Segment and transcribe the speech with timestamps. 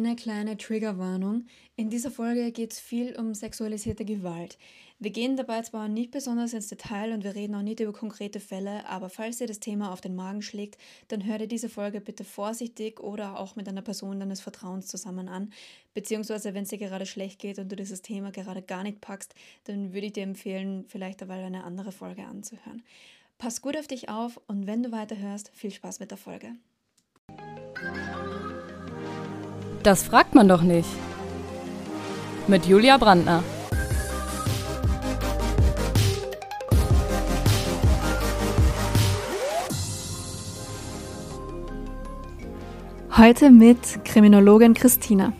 [0.00, 1.46] eine kleine Triggerwarnung.
[1.76, 4.58] In dieser Folge geht es viel um sexualisierte Gewalt.
[4.98, 8.40] Wir gehen dabei zwar nicht besonders ins Detail und wir reden auch nicht über konkrete
[8.40, 10.78] Fälle, aber falls dir das Thema auf den Magen schlägt,
[11.08, 15.28] dann hör dir diese Folge bitte vorsichtig oder auch mit einer Person deines Vertrauens zusammen
[15.28, 15.52] an.
[15.94, 19.34] Beziehungsweise, wenn es dir gerade schlecht geht und du dieses Thema gerade gar nicht packst,
[19.64, 22.82] dann würde ich dir empfehlen, vielleicht dabei eine andere Folge anzuhören.
[23.38, 26.56] Pass gut auf dich auf und wenn du weiterhörst, viel Spaß mit der Folge.
[29.82, 30.88] Das fragt man doch nicht.
[32.46, 33.42] Mit Julia Brandner.
[43.16, 45.32] Heute mit Kriminologin Christina.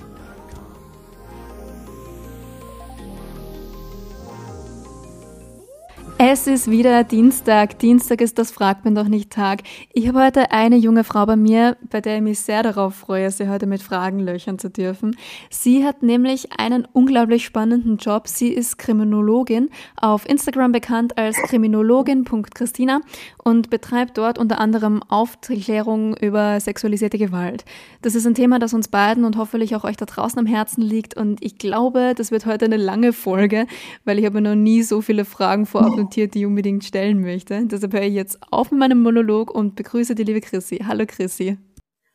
[6.33, 7.81] Es ist wieder Dienstag.
[7.81, 9.63] Dienstag ist das Fragt man doch nicht Tag.
[9.93, 13.33] Ich habe heute eine junge Frau bei mir, bei der ich mich sehr darauf freue,
[13.33, 15.17] sie heute mit Fragen löchern zu dürfen.
[15.51, 18.29] Sie hat nämlich einen unglaublich spannenden Job.
[18.29, 23.01] Sie ist Kriminologin, auf Instagram bekannt als kriminologin.christina
[23.43, 27.65] und betreibt dort unter anderem Aufklärung über sexualisierte Gewalt.
[28.03, 30.81] Das ist ein Thema, das uns beiden und hoffentlich auch euch da draußen am Herzen
[30.81, 33.67] liegt und ich glaube, das wird heute eine lange Folge,
[34.05, 37.67] weil ich habe noch nie so viele Fragen vorab notiert, die ich unbedingt stellen möchte.
[37.67, 40.79] Deshalb höre ich jetzt auf mit meinem Monolog und begrüße die liebe Chrissy.
[40.87, 41.57] Hallo Chrissy.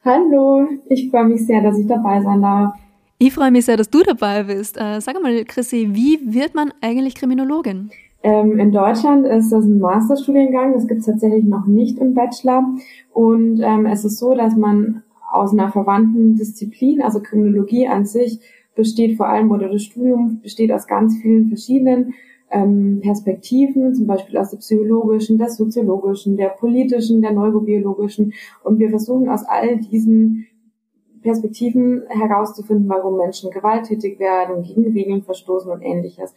[0.03, 2.73] Hallo, ich freue mich sehr, dass ich dabei sein darf.
[3.17, 4.77] Ich freue mich sehr, dass du dabei bist.
[4.77, 7.89] Äh, sag mal, Chrissy, wie wird man eigentlich Kriminologin?
[8.23, 12.63] Ähm, in Deutschland ist das ein Masterstudiengang, das gibt es tatsächlich noch nicht im Bachelor.
[13.13, 18.39] Und ähm, es ist so, dass man aus einer verwandten Disziplin, also Kriminologie an sich,
[18.75, 22.13] besteht vor allem, oder das Studium besteht aus ganz vielen verschiedenen
[22.55, 28.33] ähm, Perspektiven, zum Beispiel aus der psychologischen, der soziologischen, der politischen, der neurobiologischen.
[28.63, 30.47] Und wir versuchen aus all diesen
[31.21, 36.33] Perspektiven herauszufinden, warum Menschen gewalttätig werden, gegen Regeln verstoßen und ähnliches.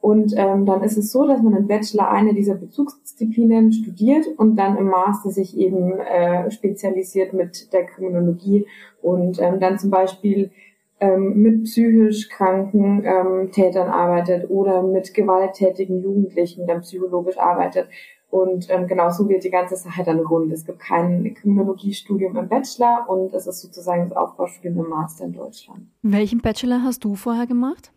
[0.00, 4.56] Und ähm, dann ist es so, dass man im Bachelor eine dieser Bezugsdisziplinen studiert und
[4.56, 8.66] dann im Master sich eben äh, spezialisiert mit der Kriminologie
[9.00, 10.50] und ähm, dann zum Beispiel
[11.02, 17.88] ähm, mit psychisch kranken ähm, Tätern arbeitet oder mit gewalttätigen Jugendlichen dann psychologisch arbeitet.
[18.30, 20.52] Und ähm, genau so wird die ganze Sache dann rund.
[20.52, 25.32] Es gibt kein Kriminologiestudium im Bachelor und es ist sozusagen das Aufbaustudium im Master in
[25.32, 25.88] Deutschland.
[26.02, 27.92] Welchen Bachelor hast du vorher gemacht?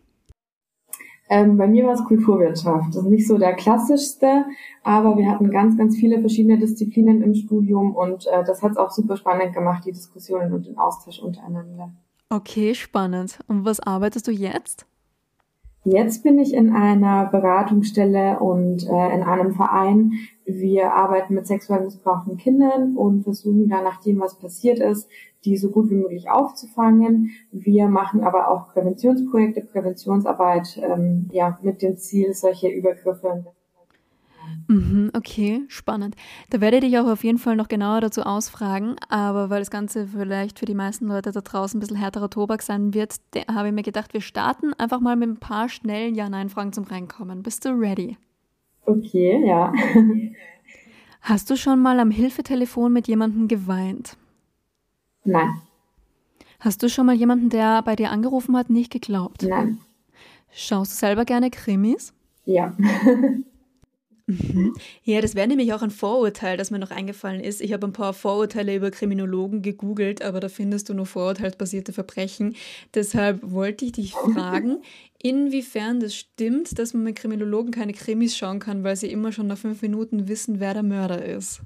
[1.28, 2.88] Ähm, bei mir war es Kulturwirtschaft.
[2.88, 4.46] Das ist nicht so der klassischste,
[4.82, 8.76] aber wir hatten ganz, ganz viele verschiedene Disziplinen im Studium und äh, das hat es
[8.76, 11.92] auch super spannend gemacht, die Diskussionen und den Austausch untereinander.
[12.28, 13.38] Okay, spannend.
[13.46, 14.86] Und was arbeitest du jetzt?
[15.84, 20.14] Jetzt bin ich in einer Beratungsstelle und äh, in einem Verein.
[20.44, 25.08] Wir arbeiten mit sexuell missbrauchten Kindern und versuchen dann, nachdem was passiert ist,
[25.44, 27.30] die so gut wie möglich aufzufangen.
[27.52, 33.44] Wir machen aber auch Präventionsprojekte, Präventionsarbeit, ähm, ja, mit dem Ziel, solche Übergriffe
[34.68, 36.16] Mhm, okay, spannend.
[36.50, 39.70] Da werde ich dich auch auf jeden Fall noch genauer dazu ausfragen, aber weil das
[39.70, 43.68] Ganze vielleicht für die meisten Leute da draußen ein bisschen härterer Tobak sein wird, habe
[43.68, 47.42] ich mir gedacht, wir starten einfach mal mit ein paar schnellen Ja-Nein-Fragen zum Reinkommen.
[47.42, 48.16] Bist du ready?
[48.86, 49.72] Okay, ja.
[51.20, 54.16] Hast du schon mal am Hilfetelefon mit jemandem geweint?
[55.24, 55.60] Nein.
[56.60, 59.42] Hast du schon mal jemanden, der bei dir angerufen hat, nicht geglaubt?
[59.42, 59.78] Nein.
[60.52, 62.14] Schaust du selber gerne Krimis?
[62.44, 62.76] Ja.
[64.26, 64.74] Mhm.
[65.04, 67.60] Ja, das wäre nämlich auch ein Vorurteil, das mir noch eingefallen ist.
[67.60, 72.56] Ich habe ein paar Vorurteile über Kriminologen gegoogelt, aber da findest du nur vorurteilsbasierte Verbrechen.
[72.94, 74.78] Deshalb wollte ich dich fragen,
[75.22, 79.46] inwiefern das stimmt, dass man mit Kriminologen keine Krimis schauen kann, weil sie immer schon
[79.46, 81.60] nach fünf Minuten wissen, wer der Mörder ist.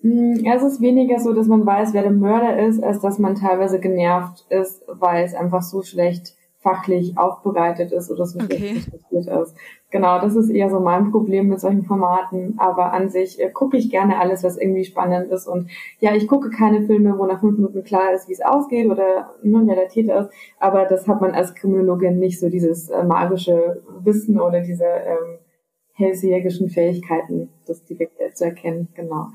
[0.00, 3.34] Hm, es ist weniger so, dass man weiß, wer der Mörder ist, als dass man
[3.34, 8.80] teilweise genervt ist, weil es einfach so schlecht fachlich aufbereitet ist oder so okay.
[8.80, 9.56] schlecht ist.
[9.92, 12.54] Genau, das ist eher so mein Problem mit solchen Formaten.
[12.58, 15.46] Aber an sich äh, gucke ich gerne alles, was irgendwie spannend ist.
[15.46, 18.90] Und ja, ich gucke keine Filme, wo nach fünf Minuten klar ist, wie es ausgeht
[18.90, 20.30] oder nur wer der Täter ist.
[20.58, 25.38] Aber das hat man als Kriminologin nicht so dieses äh, magische Wissen oder diese ähm,
[25.92, 28.88] hellseherischen Fähigkeiten, das direkt zu erkennen.
[28.96, 29.28] Genau.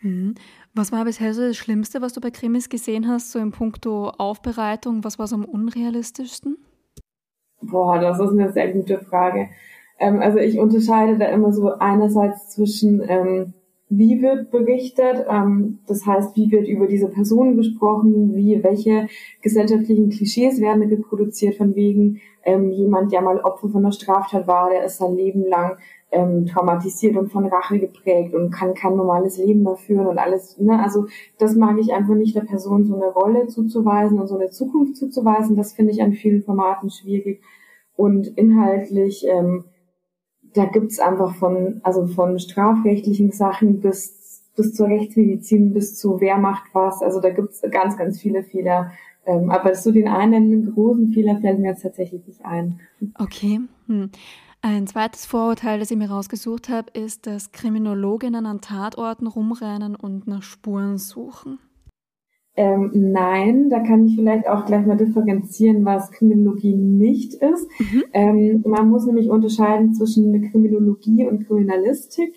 [0.00, 0.34] Mhm.
[0.74, 4.08] Was war bisher so das Schlimmste, was du bei Krimis gesehen hast, so in puncto
[4.08, 5.04] Aufbereitung?
[5.04, 6.56] Was war so am unrealistischsten?
[7.60, 9.48] Boah, das ist eine sehr gute Frage.
[9.98, 13.52] Ähm, also ich unterscheide da immer so einerseits zwischen, ähm,
[13.90, 19.08] wie wird berichtet, ähm, das heißt, wie wird über diese Person gesprochen, wie, welche
[19.42, 24.70] gesellschaftlichen Klischees werden reproduziert, von wegen ähm, jemand, der mal Opfer von einer Straftat war,
[24.70, 25.76] der ist sein Leben lang
[26.12, 30.58] ähm, traumatisiert und von Rache geprägt und kann kein normales Leben mehr führen und alles.
[30.58, 30.78] Ne?
[30.80, 31.06] Also
[31.38, 34.96] das mag ich einfach nicht der Person so eine Rolle zuzuweisen und so eine Zukunft
[34.96, 35.56] zuzuweisen.
[35.56, 37.42] Das finde ich an vielen Formaten schwierig.
[37.96, 39.64] Und inhaltlich, ähm,
[40.54, 44.22] da gibt's einfach von, also von strafrechtlichen Sachen bis
[44.56, 47.02] bis zur Rechtsmedizin, bis zu wer macht was.
[47.02, 48.92] Also da gibt's ganz, ganz viele Fehler.
[49.24, 52.80] Ähm, aber so den einen großen Fehler fällt mir jetzt tatsächlich nicht ein.
[53.18, 53.60] Okay.
[53.86, 54.10] Hm.
[54.64, 60.28] Ein zweites Vorurteil, das ich mir rausgesucht habe, ist, dass Kriminologinnen an Tatorten rumrennen und
[60.28, 61.58] nach Spuren suchen.
[62.54, 67.68] Ähm, nein, da kann ich vielleicht auch gleich mal differenzieren, was Kriminologie nicht ist.
[67.80, 68.04] Mhm.
[68.12, 72.32] Ähm, man muss nämlich unterscheiden zwischen Kriminologie und Kriminalistik.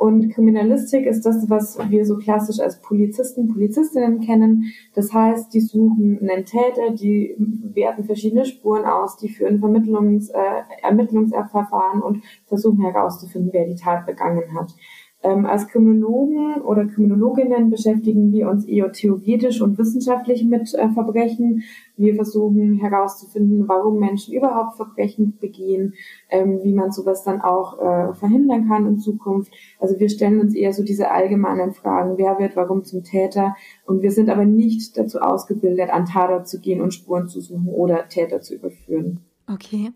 [0.00, 4.72] Und Kriminalistik ist das, was wir so klassisch als Polizisten, Polizistinnen kennen.
[4.94, 7.36] Das heißt, die suchen einen Täter, die
[7.74, 14.06] werten verschiedene Spuren aus, die führen Vermittlungs-, äh, Ermittlungsverfahren und versuchen herauszufinden, wer die Tat
[14.06, 14.74] begangen hat.
[15.22, 21.62] Ähm, als Kriminologen oder Kriminologinnen beschäftigen wir uns eher theoretisch und wissenschaftlich mit äh, Verbrechen.
[21.96, 25.92] Wir versuchen herauszufinden, warum Menschen überhaupt Verbrechen begehen,
[26.30, 29.52] ähm, wie man sowas dann auch äh, verhindern kann in Zukunft.
[29.78, 33.56] Also wir stellen uns eher so diese allgemeinen Fragen, wer wird warum zum Täter.
[33.84, 37.68] Und wir sind aber nicht dazu ausgebildet, an Tatort zu gehen und Spuren zu suchen
[37.68, 39.20] oder Täter zu überführen.
[39.46, 39.90] Okay.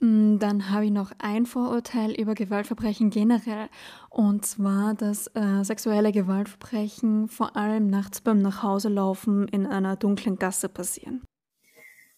[0.00, 3.68] Mm, dann habe ich noch ein Vorurteil über Gewaltverbrechen generell.
[4.10, 10.68] Und zwar, dass äh, sexuelle Gewaltverbrechen vor allem nachts beim Nachhauselaufen in einer dunklen Gasse
[10.68, 11.22] passieren.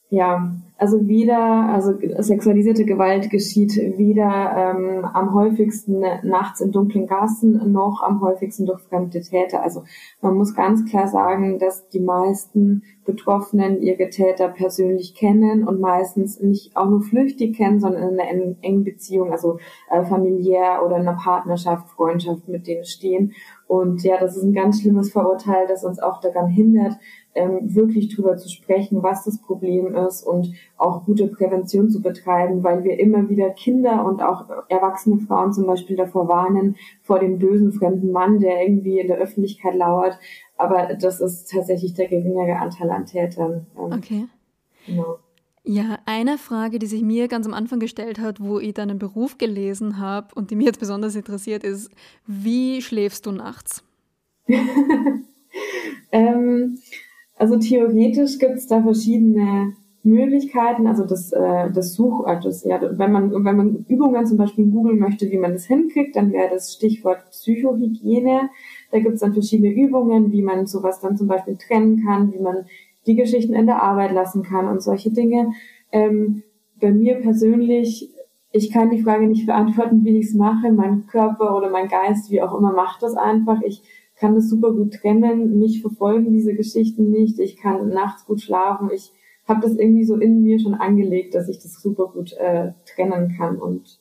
[0.08, 7.73] Ja, also weder, also sexualisierte Gewalt geschieht weder ähm, am häufigsten nachts in dunklen Gassen
[7.73, 9.62] noch am häufigsten durch fremde Täter.
[9.62, 9.85] Also
[10.20, 16.41] man muss ganz klar sagen, dass die meisten Betroffenen ihre Täter persönlich kennen und meistens
[16.41, 19.58] nicht auch nur flüchtig kennen, sondern in einer engen Beziehung, also
[19.91, 23.32] äh, familiär oder in einer Partnerschaft, Freundschaft mit denen stehen.
[23.67, 26.99] Und ja, das ist ein ganz schlimmes Verurteil, das uns auch daran hindert,
[27.37, 32.65] ähm, wirklich drüber zu sprechen, was das Problem ist und auch gute Prävention zu betreiben,
[32.65, 37.38] weil wir immer wieder Kinder und auch erwachsene Frauen zum Beispiel davor warnen, vor dem
[37.38, 40.19] bösen fremden Mann, der irgendwie in der Öffentlichkeit lauert.
[40.56, 43.67] Aber das ist tatsächlich der geringere Anteil an Tätern.
[43.77, 44.25] Ähm, okay.
[44.87, 45.19] Genau.
[45.69, 49.37] Ja, eine Frage, die sich mir ganz am Anfang gestellt hat, wo ich deinen Beruf
[49.37, 51.91] gelesen habe und die mir jetzt besonders interessiert, ist,
[52.25, 53.82] wie schläfst du nachts?
[56.12, 56.79] ähm,
[57.37, 59.75] also theoretisch gibt es da verschiedene
[60.06, 64.38] Möglichkeiten, also das, äh, das Such, also das, ja, wenn man, wenn man Übungen zum
[64.38, 68.49] Beispiel googeln möchte, wie man das hinkriegt, dann wäre das Stichwort Psychohygiene.
[68.93, 72.38] Da gibt es dann verschiedene Übungen, wie man sowas dann zum Beispiel trennen kann, wie
[72.38, 72.67] man
[73.06, 75.53] die Geschichten in der Arbeit lassen kann und solche Dinge.
[75.91, 76.43] Ähm,
[76.81, 78.11] bei mir persönlich,
[78.53, 80.71] ich kann die Frage nicht beantworten, wie ich es mache.
[80.73, 83.61] Mein Körper oder mein Geist, wie auch immer, macht das einfach.
[83.62, 83.82] Ich
[84.19, 85.59] kann das super gut trennen.
[85.59, 87.39] Mich verfolgen diese Geschichten nicht.
[87.39, 88.91] Ich kann nachts gut schlafen.
[88.93, 89.13] Ich
[89.47, 93.35] habe das irgendwie so in mir schon angelegt, dass ich das super gut äh, trennen
[93.37, 94.01] kann und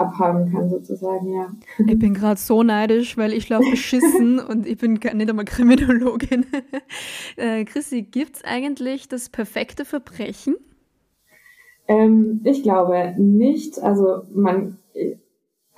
[0.00, 1.52] abhaben kann sozusagen, ja.
[1.86, 6.46] Ich bin gerade so neidisch, weil ich schlafe beschissen und ich bin nicht einmal Kriminologin.
[7.36, 10.56] äh, Chrissy, gibt's eigentlich das perfekte Verbrechen?
[11.86, 13.78] Ähm, ich glaube nicht.
[13.78, 14.78] Also man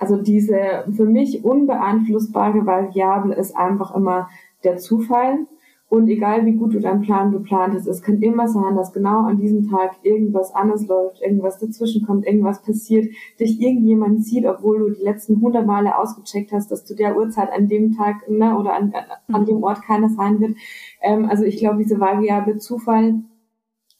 [0.03, 4.27] also diese für mich unbeeinflussbare Variable ist einfach immer
[4.65, 5.47] der Zufall.
[5.87, 9.21] Und egal wie gut du deinen Plan geplant hast, es kann immer sein, dass genau
[9.25, 14.79] an diesem Tag irgendwas anders läuft, irgendwas dazwischen kommt, irgendwas passiert, dich irgendjemand sieht, obwohl
[14.79, 18.57] du die letzten hundert Male ausgecheckt hast, dass zu der Uhrzeit an dem Tag ne,
[18.57, 18.93] oder an,
[19.31, 20.57] an dem Ort keiner sein wird.
[21.01, 23.21] Ähm, also ich glaube, diese Variable Zufall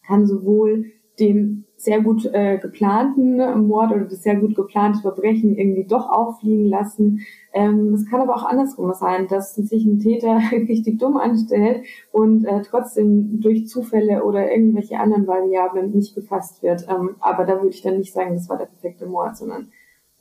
[0.05, 5.83] kann sowohl den sehr gut äh, geplanten Mord oder das sehr gut geplante Verbrechen irgendwie
[5.83, 7.19] doch auffliegen lassen.
[7.51, 12.45] Ähm, es kann aber auch andersrum sein, dass sich ein Täter richtig dumm anstellt und
[12.45, 16.87] äh, trotzdem durch Zufälle oder irgendwelche anderen Variablen nicht gefasst wird.
[16.89, 19.67] Ähm, aber da würde ich dann nicht sagen, das war der perfekte Mord, sondern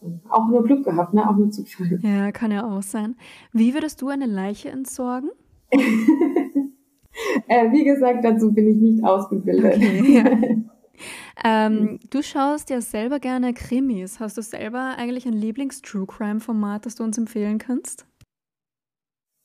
[0.02, 1.30] ähm, auch nur Glück gehabt, ne?
[1.30, 2.00] auch nur Zufall.
[2.02, 3.14] Ja, kann ja auch sein.
[3.52, 5.30] Wie würdest du eine Leiche entsorgen?
[5.70, 5.78] äh,
[7.70, 9.76] wie gesagt, dazu bin ich nicht ausgebildet.
[9.76, 10.24] Okay, ja.
[11.44, 11.98] Ähm, mhm.
[12.10, 14.20] Du schaust ja selber gerne Krimis.
[14.20, 18.06] Hast du selber eigentlich ein Lieblings-True Crime-Format, das du uns empfehlen kannst?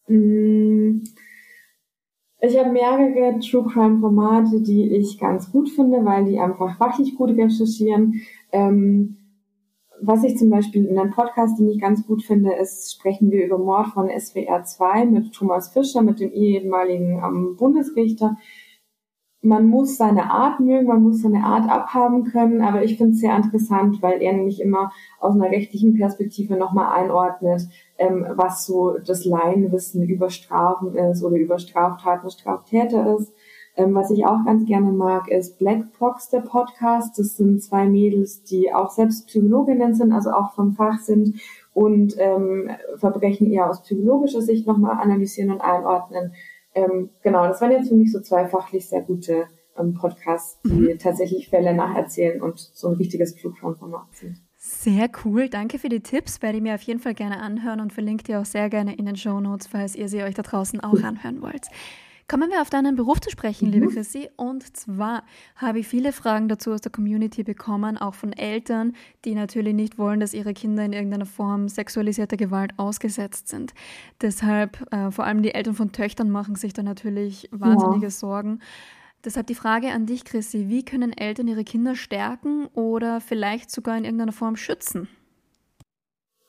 [0.07, 1.03] Mm,
[2.39, 7.31] ich habe mehrere True Crime-Formate, die ich ganz gut finde, weil die einfach fachlich gut
[7.31, 8.21] recherchieren.
[8.51, 9.17] Ähm,
[9.99, 13.45] was ich zum Beispiel in einem Podcast, den ich ganz gut finde, ist, sprechen wir
[13.45, 18.37] über Mord von SWR 2 mit Thomas Fischer, mit dem ehemaligen ähm, Bundesrichter
[19.47, 23.19] man muss seine Art mögen, man muss seine Art abhaben können, aber ich finde es
[23.19, 28.97] sehr interessant, weil er nämlich immer aus einer rechtlichen Perspektive nochmal einordnet, ähm, was so
[28.97, 33.33] das Laienwissen über Strafen ist oder über Straftaten, Straftäter ist.
[33.77, 37.17] Ähm, was ich auch ganz gerne mag, ist Black Box, der Podcast.
[37.19, 41.39] Das sind zwei Mädels, die auch selbst Psychologinnen sind, also auch vom Fach sind
[41.73, 46.33] und ähm, Verbrechen eher aus psychologischer Sicht nochmal analysieren und einordnen.
[46.77, 50.93] Ähm, genau, das waren jetzt für mich so zwei fachlich sehr gute ähm, Podcasts, die
[50.93, 50.99] mhm.
[50.99, 54.37] tatsächlich Fälle nacherzählen und so ein richtiges Flugformat sind.
[54.57, 56.41] Sehr cool, danke für die Tipps.
[56.43, 59.07] Werde ich mir auf jeden Fall gerne anhören und verlinke die auch sehr gerne in
[59.07, 61.67] den Show Notes, falls ihr sie euch da draußen auch anhören wollt.
[62.29, 63.73] Kommen wir auf deinen Beruf zu sprechen, mhm.
[63.73, 64.29] liebe Chrissy.
[64.35, 65.23] Und zwar
[65.55, 68.93] habe ich viele Fragen dazu aus der Community bekommen, auch von Eltern,
[69.23, 73.73] die natürlich nicht wollen, dass ihre Kinder in irgendeiner Form sexualisierter Gewalt ausgesetzt sind.
[74.19, 78.11] Deshalb, äh, vor allem die Eltern von Töchtern machen sich da natürlich wahnsinnige ja.
[78.11, 78.59] Sorgen.
[79.23, 83.97] Deshalb die Frage an dich, Chrissy, wie können Eltern ihre Kinder stärken oder vielleicht sogar
[83.97, 85.07] in irgendeiner Form schützen?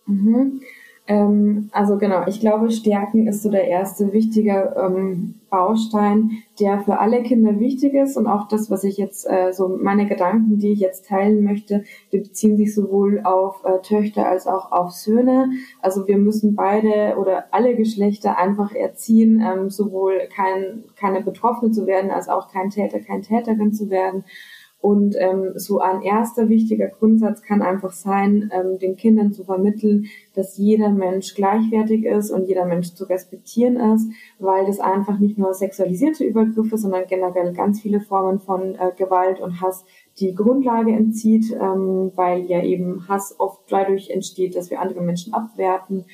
[0.07, 0.61] Mhm.
[1.09, 6.99] Ähm, also genau, ich glaube, Stärken ist so der erste wichtige ähm, Baustein, der für
[6.99, 10.73] alle Kinder wichtig ist und auch das, was ich jetzt äh, so meine Gedanken, die
[10.73, 15.51] ich jetzt teilen möchte, die beziehen sich sowohl auf äh, Töchter als auch auf Söhne.
[15.81, 21.87] Also wir müssen beide oder alle Geschlechter einfach erziehen, ähm, sowohl kein, keine Betroffene zu
[21.87, 24.25] werden, als auch kein Täter, kein Täterin zu werden.
[24.81, 30.07] Und ähm, so ein erster wichtiger Grundsatz kann einfach sein, ähm, den Kindern zu vermitteln,
[30.35, 34.09] dass jeder Mensch gleichwertig ist und jeder Mensch zu respektieren ist,
[34.39, 39.41] weil das einfach nicht nur sexualisierte Übergriffe, sondern generell ganz viele Formen von äh, Gewalt
[39.41, 39.85] und Hass
[40.21, 45.35] die Grundlage entzieht, ähm, weil ja eben Hass oft dadurch entsteht, dass wir andere Menschen
[45.35, 46.05] abwerten.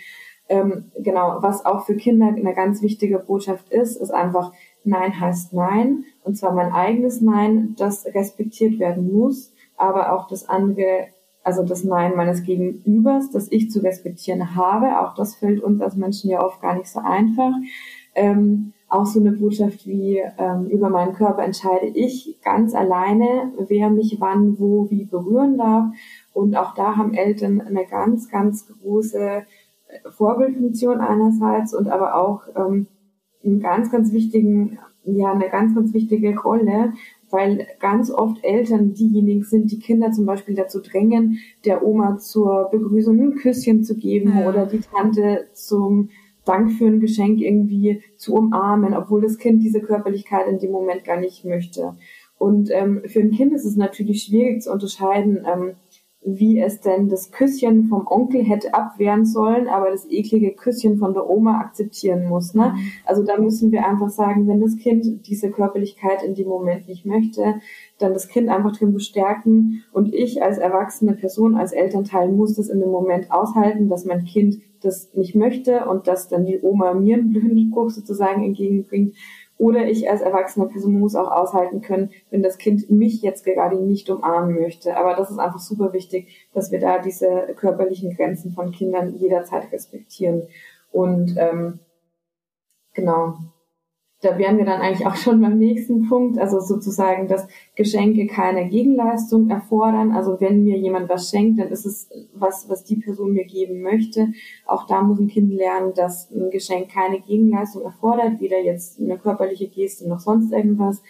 [0.49, 4.53] Ähm, genau, was auch für Kinder eine ganz wichtige Botschaft ist, ist einfach,
[4.85, 10.49] Nein heißt Nein, und zwar mein eigenes Nein, das respektiert werden muss, aber auch das
[10.49, 11.09] andere,
[11.43, 15.97] also das Nein meines Gegenübers, das ich zu respektieren habe, auch das fällt uns als
[15.97, 17.53] Menschen ja oft gar nicht so einfach.
[18.15, 23.91] Ähm, auch so eine Botschaft wie ähm, über meinen Körper entscheide ich ganz alleine, wer
[23.91, 25.87] mich wann, wo, wie berühren darf.
[26.33, 29.45] Und auch da haben Eltern eine ganz, ganz große
[30.11, 32.87] Vorbildfunktion einerseits und aber auch ähm,
[33.45, 36.93] einen ganz, ganz wichtigen, ja, eine ganz, ganz wichtige Rolle,
[37.31, 42.69] weil ganz oft Eltern diejenigen sind, die Kinder zum Beispiel dazu drängen, der Oma zur
[42.71, 44.49] Begrüßung ein Küsschen zu geben ja.
[44.49, 46.11] oder die Tante zum
[46.45, 51.05] Dank für ein Geschenk irgendwie zu umarmen, obwohl das Kind diese Körperlichkeit in dem Moment
[51.05, 51.95] gar nicht möchte.
[52.39, 55.73] Und ähm, für ein Kind ist es natürlich schwierig zu unterscheiden, ähm,
[56.25, 61.13] wie es denn das Küsschen vom Onkel hätte abwehren sollen, aber das eklige Küsschen von
[61.13, 62.55] der Oma akzeptieren muss.
[62.55, 62.73] Ne?
[62.75, 62.81] Mhm.
[63.05, 67.05] Also da müssen wir einfach sagen, wenn das Kind diese Körperlichkeit in dem Moment nicht
[67.05, 67.57] möchte,
[67.99, 72.69] dann das Kind einfach drin bestärken und ich als erwachsene Person, als Elternteil muss das
[72.69, 76.95] in dem Moment aushalten, dass mein Kind das nicht möchte und dass dann die Oma
[76.95, 79.15] mir einen blöden Spruch sozusagen entgegenbringt
[79.57, 83.77] oder ich als erwachsene Person muss auch aushalten können, wenn das Kind mich jetzt gerade
[83.77, 84.97] nicht umarmen möchte.
[84.97, 89.71] Aber das ist einfach super wichtig, dass wir da diese körperlichen Grenzen von Kindern jederzeit
[89.73, 90.49] respektieren.
[90.91, 91.79] Und ähm,
[92.95, 93.35] genau,
[94.25, 98.69] da wären wir dann eigentlich auch schon beim nächsten Punkt, also sozusagen, dass Geschenke keine
[98.69, 100.13] Gegenleistung erfordern.
[100.13, 103.83] Also wenn mir jemand was schenkt, dann ist es was, was die Person mir geben
[103.83, 104.29] möchte.
[104.67, 109.19] Auch da muss ein Kind lernen, dass ein Geschenk keine Gegenleistung erfordert, weder jetzt eine
[109.19, 111.03] körperliche Geste noch sonst irgendwas.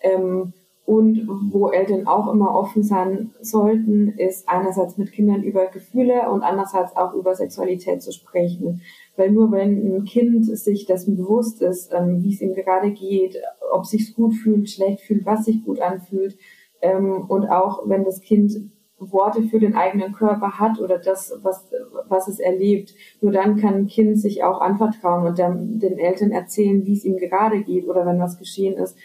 [0.00, 0.52] Ähm,
[0.88, 6.42] und wo Eltern auch immer offen sein sollten, ist einerseits mit Kindern über Gefühle und
[6.42, 8.80] andererseits auch über Sexualität zu sprechen.
[9.18, 13.36] Weil nur wenn ein Kind sich dessen bewusst ist, ähm, wie es ihm gerade geht,
[13.72, 16.38] ob sich gut fühlt, schlecht fühlt, was sich gut anfühlt,
[16.80, 21.70] ähm, und auch wenn das Kind Worte für den eigenen Körper hat oder das, was,
[22.08, 26.32] was es erlebt, nur dann kann ein Kind sich auch anvertrauen und dann, den Eltern
[26.32, 28.96] erzählen, wie es ihm gerade geht oder wenn was geschehen ist.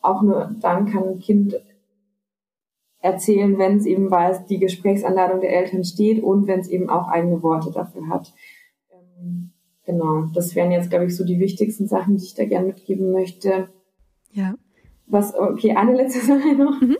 [0.00, 1.60] Auch nur dann kann ein Kind
[3.00, 7.08] erzählen, wenn es eben weiß, die Gesprächsanladung der Eltern steht und wenn es eben auch
[7.08, 8.32] eigene Worte dafür hat.
[8.92, 9.49] Ähm,
[9.90, 13.10] Genau, das wären jetzt, glaube ich, so die wichtigsten Sachen, die ich da gerne mitgeben
[13.10, 13.68] möchte.
[14.32, 14.54] Ja.
[15.08, 16.80] Was, okay, eine letzte Sache noch.
[16.80, 16.96] Mhm.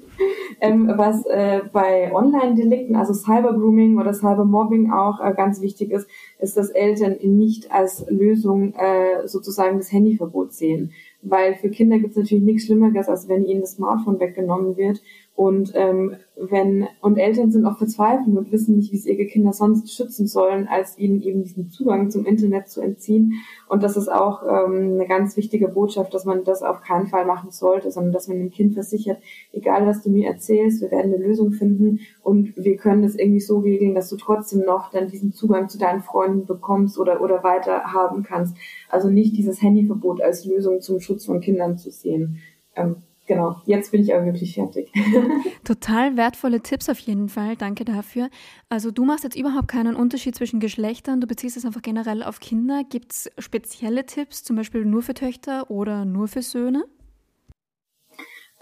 [0.60, 6.08] Ähm, was äh, bei Online-Delikten, also Cybergrooming oder Cybermobbing auch äh, ganz wichtig ist,
[6.40, 10.90] ist, dass Eltern nicht als Lösung äh, sozusagen das Handyverbot sehen.
[11.22, 15.00] Weil für Kinder gibt es natürlich nichts Schlimmeres, als wenn ihnen das Smartphone weggenommen wird
[15.40, 19.54] Und ähm, wenn und Eltern sind auch verzweifelt und wissen nicht, wie sie ihre Kinder
[19.54, 23.32] sonst schützen sollen, als ihnen eben diesen Zugang zum Internet zu entziehen.
[23.66, 27.24] Und das ist auch ähm, eine ganz wichtige Botschaft, dass man das auf keinen Fall
[27.24, 29.16] machen sollte, sondern dass man dem Kind versichert,
[29.50, 33.40] egal was du mir erzählst, wir werden eine Lösung finden und wir können das irgendwie
[33.40, 37.42] so regeln, dass du trotzdem noch dann diesen Zugang zu deinen Freunden bekommst oder oder
[37.42, 38.58] weiter haben kannst.
[38.90, 42.40] Also nicht dieses Handyverbot als Lösung zum Schutz von Kindern zu sehen.
[42.76, 42.96] Ähm,
[43.30, 44.92] genau, jetzt bin ich aber wirklich fertig.
[45.64, 47.54] Total wertvolle Tipps auf jeden Fall.
[47.54, 48.28] Danke dafür.
[48.68, 51.20] Also du machst jetzt überhaupt keinen Unterschied zwischen Geschlechtern.
[51.20, 52.82] Du beziehst es einfach generell auf Kinder.
[52.90, 56.84] Gibt es spezielle Tipps, zum Beispiel nur für Töchter oder nur für Söhne?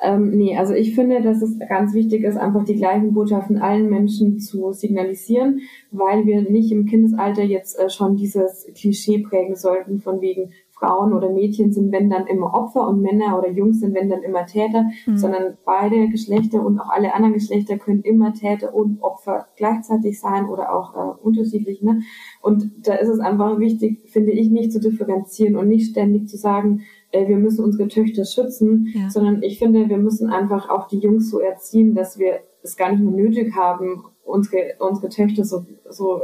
[0.01, 3.89] Ähm, nee, also ich finde, dass es ganz wichtig ist, einfach die gleichen Botschaften allen
[3.89, 9.99] Menschen zu signalisieren, weil wir nicht im Kindesalter jetzt äh, schon dieses Klischee prägen sollten
[9.99, 13.95] von wegen Frauen oder Mädchen sind wenn dann immer Opfer und Männer oder Jungs sind
[13.95, 15.17] wenn dann immer Täter, mhm.
[15.17, 20.47] sondern beide Geschlechter und auch alle anderen Geschlechter können immer Täter und Opfer gleichzeitig sein
[20.47, 21.83] oder auch äh, unterschiedlich.
[21.83, 22.03] Ne?
[22.41, 26.37] Und da ist es einfach wichtig, finde ich, nicht zu differenzieren und nicht ständig zu
[26.37, 29.11] sagen, äh, wir müssen unsere Töchter schützen, ja.
[29.11, 32.91] sondern ich finde, wir müssen einfach auch die Jungs so erziehen, dass wir es gar
[32.91, 36.21] nicht mehr nötig haben, unsere, unsere Töchter so, so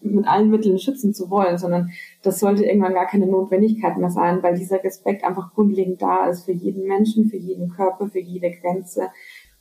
[0.00, 1.90] mit allen Mitteln schützen zu wollen, sondern
[2.22, 6.44] das sollte irgendwann gar keine Notwendigkeit mehr sein, weil dieser Respekt einfach grundlegend da ist
[6.44, 9.08] für jeden Menschen, für jeden Körper, für jede Grenze.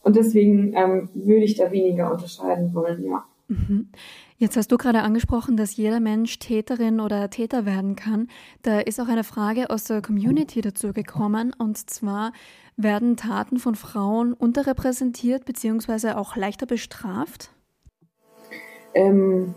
[0.02, 3.26] Und deswegen ähm, würde ich da weniger unterscheiden wollen, ja.
[3.48, 3.90] Mhm.
[4.38, 8.28] Jetzt hast du gerade angesprochen, dass jeder Mensch Täterin oder Täter werden kann.
[8.64, 12.34] Da ist auch eine Frage aus der Community dazu gekommen, und zwar
[12.76, 17.52] werden Taten von Frauen unterrepräsentiert beziehungsweise auch leichter bestraft?
[18.94, 19.54] Ähm,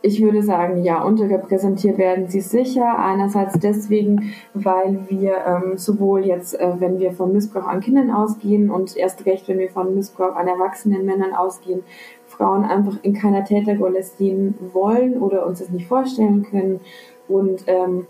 [0.00, 2.98] ich würde sagen, ja, unterrepräsentiert werden sie sicher.
[2.98, 8.70] Einerseits deswegen, weil wir ähm, sowohl jetzt, äh, wenn wir von Missbrauch an Kindern ausgehen
[8.70, 11.82] und erst recht, wenn wir von Missbrauch an erwachsenen Männern ausgehen,
[12.26, 16.80] Frauen einfach in keiner Täterrolle sehen wollen oder uns das nicht vorstellen können.
[17.26, 18.06] Und ähm,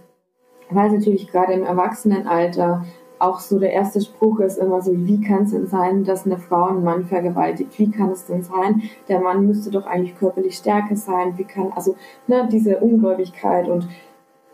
[0.71, 2.85] weil es natürlich gerade im Erwachsenenalter
[3.19, 6.39] auch so der erste Spruch ist immer so, wie kann es denn sein, dass eine
[6.39, 7.79] Frau einen Mann vergewaltigt?
[7.79, 8.83] Wie kann es denn sein?
[9.09, 11.37] Der Mann müsste doch eigentlich körperlich stärker sein.
[11.37, 11.97] Wie kann, also,
[12.27, 13.89] ne, diese Ungläubigkeit und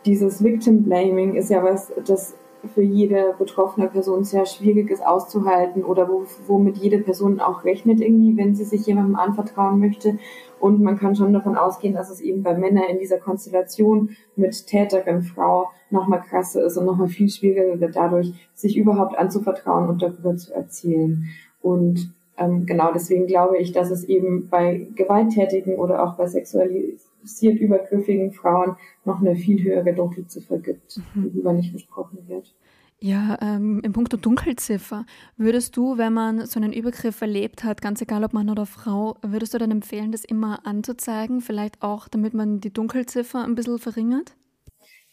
[0.04, 2.34] dieses Victim Blaming ist ja was, das
[2.72, 8.00] für jede betroffene Person sehr schwierig ist auszuhalten oder wo, womit jede Person auch rechnet
[8.00, 10.18] irgendwie, wenn sie sich jemandem anvertrauen möchte.
[10.64, 14.66] Und man kann schon davon ausgehen, dass es eben bei Männern in dieser Konstellation mit
[14.66, 20.00] Täterin, Frau nochmal krasser ist und nochmal viel schwieriger wird, dadurch sich überhaupt anzuvertrauen und
[20.00, 21.26] darüber zu erzählen.
[21.60, 27.60] Und ähm, genau deswegen glaube ich, dass es eben bei gewalttätigen oder auch bei sexualisiert
[27.60, 31.30] übergriffigen Frauen noch eine viel höhere Dunkelziffer gibt, mhm.
[31.34, 32.54] worüber nicht gesprochen wird.
[33.04, 35.04] Ja, ähm, im Punkt der Dunkelziffer,
[35.36, 39.18] würdest du, wenn man so einen Übergriff erlebt hat, ganz egal ob Mann oder Frau,
[39.20, 43.78] würdest du dann empfehlen, das immer anzuzeigen, vielleicht auch, damit man die Dunkelziffer ein bisschen
[43.78, 44.34] verringert?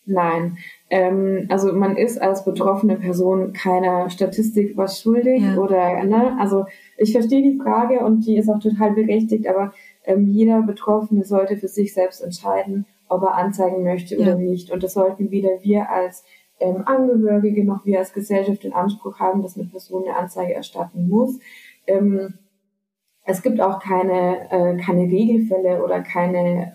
[0.06, 0.58] Nein,
[0.90, 5.58] ähm, also man ist als betroffene Person keiner Statistik was schuldig ja.
[5.58, 9.74] oder, ne, also ich verstehe die Frage und die ist auch total berechtigt, aber
[10.06, 14.22] ähm, jeder Betroffene sollte für sich selbst entscheiden, ob er anzeigen möchte ja.
[14.22, 14.72] oder nicht.
[14.72, 16.24] Und das sollten weder wir als
[16.62, 21.10] ähm, Angehörige noch wir als Gesellschaft den Anspruch haben, dass eine Person eine Anzeige erstatten
[21.10, 21.40] muss.
[21.88, 22.36] Ähm,
[23.24, 26.74] es gibt auch keine, äh, keine Regelfälle oder keine,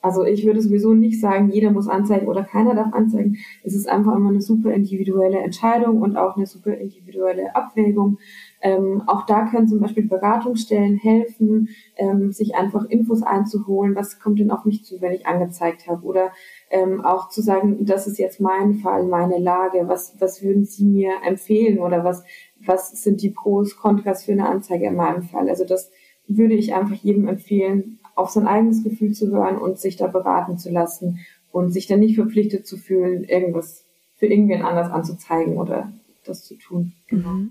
[0.00, 3.38] also ich würde sowieso nicht sagen, jeder muss anzeigen oder keiner darf anzeigen.
[3.64, 8.18] Es ist einfach immer eine super individuelle Entscheidung und auch eine super individuelle Abwägung.
[8.64, 14.38] Ähm, auch da können zum Beispiel Beratungsstellen helfen, ähm, sich einfach Infos einzuholen, was kommt
[14.38, 16.02] denn auf mich zu, wenn ich angezeigt habe.
[16.06, 16.32] Oder
[16.70, 20.86] ähm, auch zu sagen, das ist jetzt mein Fall, meine Lage, was, was würden Sie
[20.86, 22.24] mir empfehlen oder was,
[22.64, 25.50] was sind die Pros, Kontras für eine Anzeige in meinem Fall.
[25.50, 25.90] Also das
[26.26, 30.56] würde ich einfach jedem empfehlen, auf sein eigenes Gefühl zu hören und sich da beraten
[30.56, 31.18] zu lassen
[31.52, 33.84] und sich dann nicht verpflichtet zu fühlen, irgendwas
[34.16, 35.92] für irgendwen anders anzuzeigen oder
[36.24, 36.92] das zu tun.
[37.08, 37.28] Genau.
[37.28, 37.50] Mhm.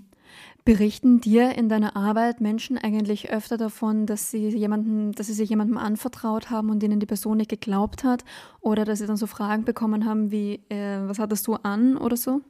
[0.64, 5.50] Berichten dir in deiner Arbeit Menschen eigentlich öfter davon, dass sie jemanden, dass sie sich
[5.50, 8.24] jemandem anvertraut haben und ihnen die Person nicht geglaubt hat?
[8.60, 12.16] Oder dass sie dann so Fragen bekommen haben wie, äh, was hattest du an oder
[12.16, 12.40] so?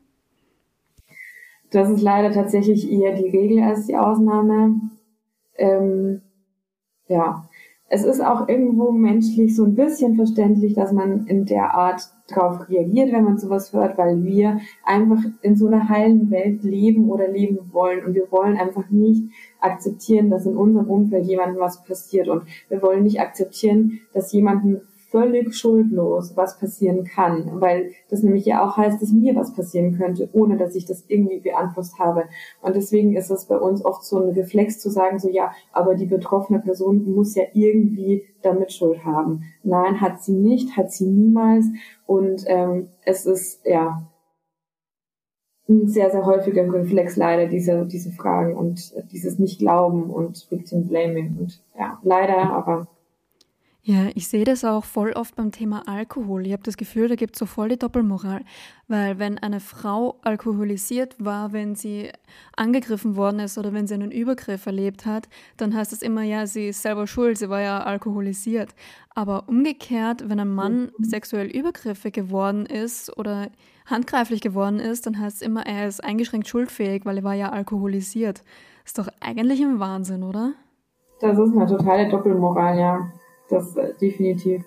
[1.72, 4.80] Das ist leider tatsächlich eher die Regel als die Ausnahme.
[5.56, 6.22] Ähm,
[7.08, 7.48] ja,
[7.94, 12.68] es ist auch irgendwo menschlich so ein bisschen verständlich, dass man in der Art darauf
[12.68, 17.28] reagiert, wenn man sowas hört, weil wir einfach in so einer heilen Welt leben oder
[17.28, 18.04] leben wollen.
[18.04, 19.30] Und wir wollen einfach nicht
[19.60, 22.26] akzeptieren, dass in unserem Umfeld jemandem was passiert.
[22.26, 24.80] Und wir wollen nicht akzeptieren, dass jemandem
[25.14, 29.96] völlig schuldlos, was passieren kann, weil das nämlich ja auch heißt, dass mir was passieren
[29.96, 32.24] könnte, ohne dass ich das irgendwie beeinflusst habe.
[32.62, 35.94] Und deswegen ist es bei uns oft so ein Reflex zu sagen, so ja, aber
[35.94, 39.44] die betroffene Person muss ja irgendwie damit Schuld haben.
[39.62, 41.66] Nein, hat sie nicht, hat sie niemals.
[42.06, 44.02] Und ähm, es ist ja
[45.68, 51.36] ein sehr, sehr häufiger Reflex leider, diese, diese Fragen und dieses Nicht-Glauben und Victim-Blaming.
[51.38, 52.88] Und ja, leider, aber
[53.86, 56.46] ja, ich sehe das auch voll oft beim Thema Alkohol.
[56.46, 58.40] Ich habe das Gefühl, da gibt es so voll die Doppelmoral.
[58.88, 62.10] Weil wenn eine Frau alkoholisiert war, wenn sie
[62.56, 66.46] angegriffen worden ist oder wenn sie einen Übergriff erlebt hat, dann heißt es immer, ja,
[66.46, 68.74] sie ist selber schuld, sie war ja alkoholisiert.
[69.14, 71.04] Aber umgekehrt, wenn ein Mann mhm.
[71.04, 73.50] sexuell übergriffig geworden ist oder
[73.84, 77.50] handgreiflich geworden ist, dann heißt es immer, er ist eingeschränkt schuldfähig, weil er war ja
[77.50, 78.44] alkoholisiert.
[78.86, 80.54] Ist doch eigentlich ein Wahnsinn, oder?
[81.20, 83.12] Das ist eine totale Doppelmoral, ja.
[83.48, 84.64] Das äh, definitiv.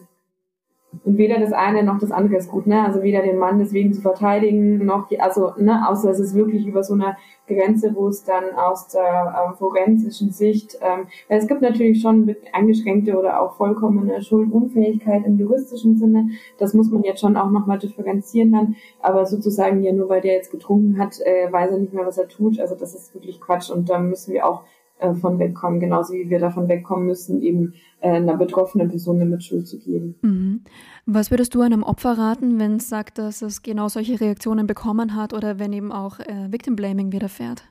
[1.03, 2.83] Und weder das eine noch das andere ist gut, ne?
[2.83, 6.65] Also weder den Mann deswegen zu verteidigen, noch die, also, ne, außer es ist wirklich
[6.65, 11.47] über so eine Grenze, wo es dann aus der ähm, forensischen Sicht, ähm, weil es
[11.47, 16.29] gibt natürlich schon eingeschränkte oder auch vollkommene Schuldunfähigkeit im juristischen Sinne.
[16.57, 18.75] Das muss man jetzt schon auch nochmal differenzieren dann.
[19.01, 22.17] Aber sozusagen ja nur weil der jetzt getrunken hat, äh, weiß er nicht mehr, was
[22.17, 22.59] er tut.
[22.59, 24.63] Also das ist wirklich Quatsch und da müssen wir auch
[24.99, 29.25] äh, von wegkommen, genauso wie wir davon wegkommen müssen, eben äh, einer betroffenen Person eine
[29.29, 30.15] Mitschuld zu geben.
[30.21, 30.61] Mhm.
[31.05, 35.15] Was würdest du einem Opfer raten, wenn es sagt, dass es genau solche Reaktionen bekommen
[35.15, 37.63] hat oder wenn eben auch äh, Victim Blaming widerfährt?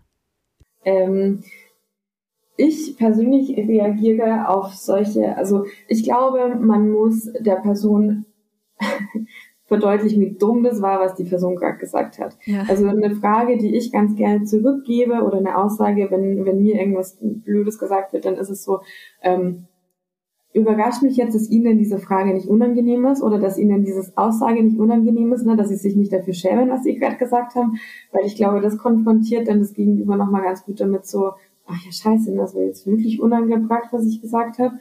[0.84, 1.42] Ähm,
[2.56, 8.24] ich persönlich reagiere auf solche, also ich glaube, man muss der Person
[9.66, 12.36] verdeutlichen, wie dumm das war, was die Person gerade gesagt hat.
[12.44, 12.64] Ja.
[12.68, 17.18] Also eine Frage, die ich ganz gerne zurückgebe oder eine Aussage, wenn, wenn mir irgendwas
[17.20, 18.80] Blödes gesagt wird, dann ist es so,
[19.22, 19.66] ähm,
[20.56, 24.62] überrascht mich jetzt, dass Ihnen diese Frage nicht unangenehm ist oder dass Ihnen dieses Aussage
[24.62, 27.78] nicht unangenehm ist, ne, dass Sie sich nicht dafür schämen, was Sie gerade gesagt haben,
[28.12, 31.32] weil ich glaube, das konfrontiert dann das Gegenüber nochmal ganz gut damit so,
[31.66, 34.78] ach ja, scheiße, das war jetzt wirklich unangebracht, was ich gesagt habe.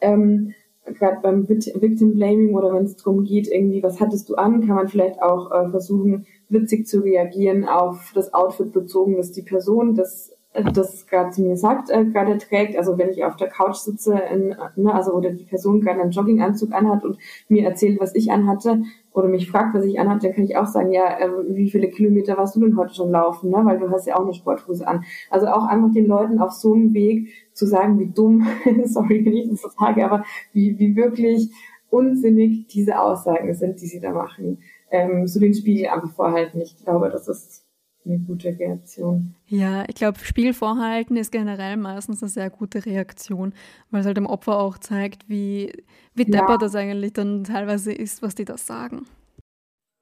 [0.00, 0.52] Ähm,
[0.86, 4.76] gerade beim Victim Blaming oder wenn es darum geht, irgendwie, was hattest du an, kann
[4.76, 9.94] man vielleicht auch äh, versuchen, witzig zu reagieren auf das Outfit bezogen, das die Person
[9.94, 10.33] das
[10.72, 12.76] das gerade zu mir sagt, äh, gerade trägt.
[12.76, 16.12] Also wenn ich auf der Couch sitze, in, ne, also oder die Person gerade einen
[16.12, 20.34] Jogginganzug anhat und mir erzählt, was ich anhatte, oder mich fragt, was ich anhatte, dann
[20.34, 23.50] kann ich auch sagen, ja, äh, wie viele Kilometer warst du denn heute schon laufen,
[23.50, 23.60] ne?
[23.64, 25.04] Weil du hast ja auch eine Sporthose an.
[25.30, 28.46] Also auch einfach den Leuten auf so einem Weg zu sagen, wie dumm,
[28.84, 31.50] sorry, wenn ich das so sage, aber wie, wie wirklich
[31.90, 34.58] unsinnig diese Aussagen sind, die sie da machen.
[34.90, 36.60] Ähm, so den Spiegel einfach vorhalten.
[36.60, 37.63] Ich glaube, das ist
[38.06, 39.34] eine gute Reaktion.
[39.46, 43.54] Ja, ich glaube, Spiegel vorhalten ist generell meistens eine sehr gute Reaktion,
[43.90, 45.72] weil es halt dem Opfer auch zeigt, wie,
[46.14, 46.56] wie ja.
[46.58, 49.06] das eigentlich dann teilweise ist, was die da sagen.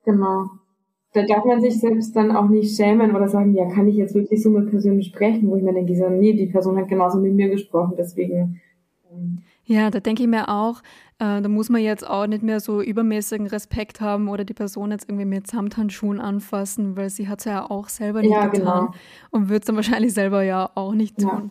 [0.05, 0.51] Genau.
[1.15, 4.15] Da darf man sich selbst dann auch nicht schämen oder sagen, ja, kann ich jetzt
[4.15, 7.35] wirklich so mit Personen sprechen, wo ich mir denke, nee, die Person hat genauso mit
[7.35, 8.61] mir gesprochen, deswegen.
[9.13, 10.81] Ähm, ja, da denke ich mir auch,
[11.19, 14.91] äh, da muss man jetzt auch nicht mehr so übermäßigen Respekt haben oder die Person
[14.91, 18.87] jetzt irgendwie mit Samthandschuhen anfassen, weil sie hat es ja auch selber nicht ja, getan
[18.87, 18.95] genau.
[19.31, 21.29] und wird es dann wahrscheinlich selber ja auch nicht tun.
[21.29, 21.51] Ja.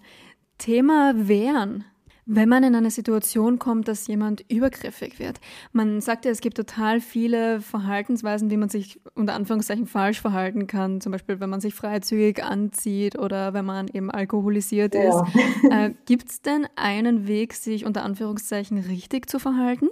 [0.57, 1.85] Thema Wehren.
[2.25, 5.39] Wenn man in eine Situation kommt, dass jemand übergriffig wird,
[5.71, 10.67] man sagt ja, es gibt total viele Verhaltensweisen, wie man sich unter Anführungszeichen falsch verhalten
[10.67, 11.01] kann.
[11.01, 15.21] Zum Beispiel, wenn man sich freizügig anzieht oder wenn man eben alkoholisiert ja.
[15.21, 15.35] ist.
[15.71, 19.89] Äh, gibt es denn einen Weg, sich unter Anführungszeichen richtig zu verhalten?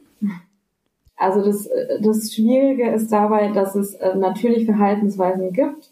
[1.15, 1.69] Also das,
[2.01, 5.91] das Schwierige ist dabei, dass es äh, natürlich Verhaltensweisen gibt,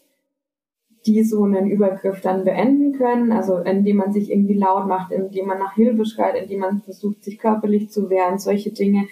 [1.08, 5.46] die so einen Übergriff dann beenden können, also indem man sich irgendwie laut macht, indem
[5.46, 9.06] man nach Hilfe schreit, indem man versucht, sich körperlich zu wehren, solche Dinge.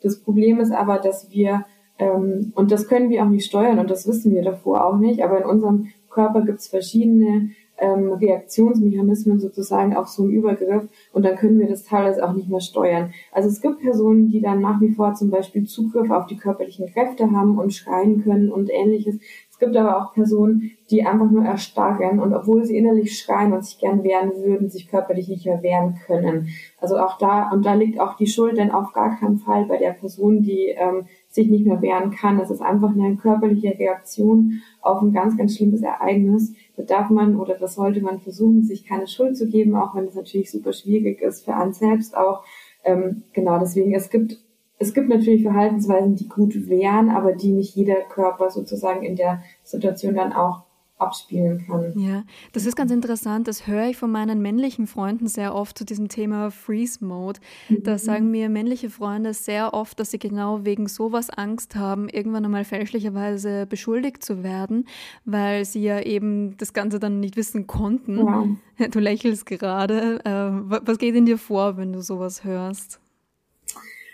[0.00, 1.64] Das Problem ist aber, dass wir,
[1.98, 5.22] ähm, und das können wir auch nicht steuern und das wissen wir davor auch nicht,
[5.22, 11.24] aber in unserem Körper gibt es verschiedene ähm, Reaktionsmechanismen sozusagen auf so einen Übergriff und
[11.24, 13.12] dann können wir das teilweise auch nicht mehr steuern.
[13.32, 16.86] Also es gibt Personen, die dann nach wie vor zum Beispiel Zugriff auf die körperlichen
[16.86, 19.18] Kräfte haben und schreien können und ähnliches
[19.60, 23.78] gibt aber auch Personen, die einfach nur erstarren und obwohl sie innerlich schreien und sich
[23.78, 26.48] gern wehren würden, sich körperlich nicht mehr wehren können.
[26.80, 29.76] Also auch da, und da liegt auch die Schuld denn auf gar keinen Fall bei
[29.76, 32.40] der Person, die ähm, sich nicht mehr wehren kann.
[32.40, 36.52] Es ist einfach eine körperliche Reaktion auf ein ganz, ganz schlimmes Ereignis.
[36.76, 40.06] Da darf man oder das sollte man versuchen, sich keine Schuld zu geben, auch wenn
[40.06, 42.42] es natürlich super schwierig ist für einen selbst auch.
[42.82, 44.38] Ähm, genau, deswegen, es gibt
[44.80, 49.42] es gibt natürlich Verhaltensweisen, die gut wären, aber die nicht jeder Körper sozusagen in der
[49.62, 50.62] Situation dann auch
[50.96, 51.92] abspielen kann.
[51.98, 53.46] Ja, das ist ganz interessant.
[53.46, 57.40] Das höre ich von meinen männlichen Freunden sehr oft zu diesem Thema Freeze Mode.
[57.68, 57.82] Mhm.
[57.82, 62.44] Da sagen mir männliche Freunde sehr oft, dass sie genau wegen sowas Angst haben, irgendwann
[62.44, 64.86] einmal fälschlicherweise beschuldigt zu werden,
[65.24, 68.18] weil sie ja eben das Ganze dann nicht wissen konnten.
[68.18, 68.46] Ja.
[68.90, 70.24] Du lächelst gerade.
[70.24, 72.99] Äh, was geht in dir vor, wenn du sowas hörst?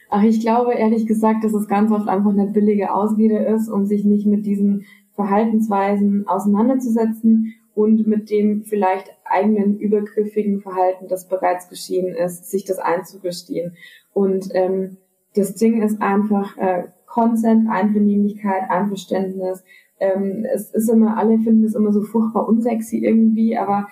[0.09, 3.87] Ach, ich glaube ehrlich gesagt, dass es ganz oft einfach eine billige Ausrede ist, um
[3.87, 11.69] sich nicht mit diesen Verhaltensweisen auseinanderzusetzen und mit dem vielleicht eigenen übergriffigen Verhalten, das bereits
[11.69, 13.77] geschehen ist, sich das einzugestehen.
[14.15, 14.97] Und ähm,
[15.35, 19.63] das Ding ist einfach äh, Consent, Einvernehmlichkeit, Einverständnis.
[20.01, 23.89] Ähm, es ist immer, alle finden es immer so furchtbar unsexy irgendwie, aber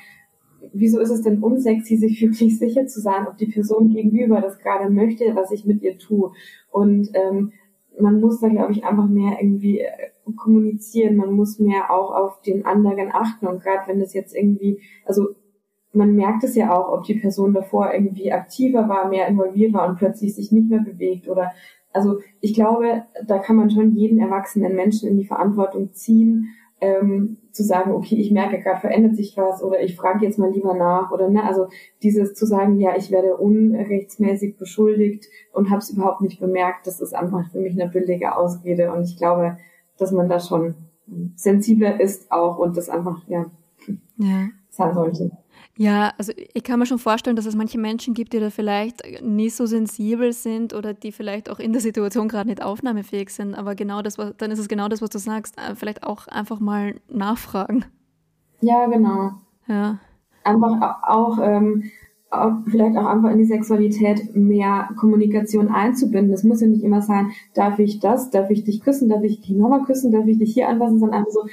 [0.74, 4.58] wieso ist es denn unsexy, sich wirklich sicher zu sein, ob die Person gegenüber das
[4.58, 6.32] gerade möchte, was ich mit ihr tue?
[6.70, 7.52] Und ähm,
[7.98, 9.88] man muss da, glaube ich, einfach mehr irgendwie äh,
[10.36, 11.16] kommunizieren.
[11.16, 13.46] Man muss mehr auch auf den anderen achten.
[13.46, 15.28] Und gerade wenn das jetzt irgendwie, also
[15.92, 19.88] man merkt es ja auch, ob die Person davor irgendwie aktiver war, mehr involviert war
[19.88, 21.52] und plötzlich sich nicht mehr bewegt oder
[21.92, 26.48] also ich glaube, da kann man schon jeden erwachsenen Menschen in die Verantwortung ziehen,
[26.84, 30.50] ähm, zu sagen, okay, ich merke gerade verändert sich was oder ich frage jetzt mal
[30.50, 31.68] lieber nach oder ne, also
[32.02, 37.00] dieses zu sagen, ja, ich werde unrechtsmäßig beschuldigt und habe es überhaupt nicht bemerkt, das
[37.00, 39.56] ist einfach für mich eine billige Ausrede und ich glaube,
[39.98, 40.74] dass man da schon
[41.36, 43.46] sensibler ist auch und das einfach ja,
[44.18, 44.48] ja.
[44.70, 45.30] sein sollte.
[45.76, 49.02] Ja, also ich kann mir schon vorstellen, dass es manche Menschen gibt, die da vielleicht
[49.22, 53.54] nicht so sensibel sind oder die vielleicht auch in der Situation gerade nicht aufnahmefähig sind.
[53.54, 55.58] Aber genau das, dann ist es genau das, was du sagst.
[55.58, 57.84] Äh, vielleicht auch einfach mal nachfragen.
[58.60, 59.32] Ja, genau.
[59.66, 59.98] Ja.
[60.44, 61.90] Einfach auch, ähm,
[62.30, 66.32] auch vielleicht auch einfach in die Sexualität mehr Kommunikation einzubinden.
[66.32, 69.40] Es muss ja nicht immer sein, darf ich das, darf ich dich küssen, darf ich
[69.40, 71.48] dich nochmal küssen, darf ich dich hier anfassen, sondern einfach so,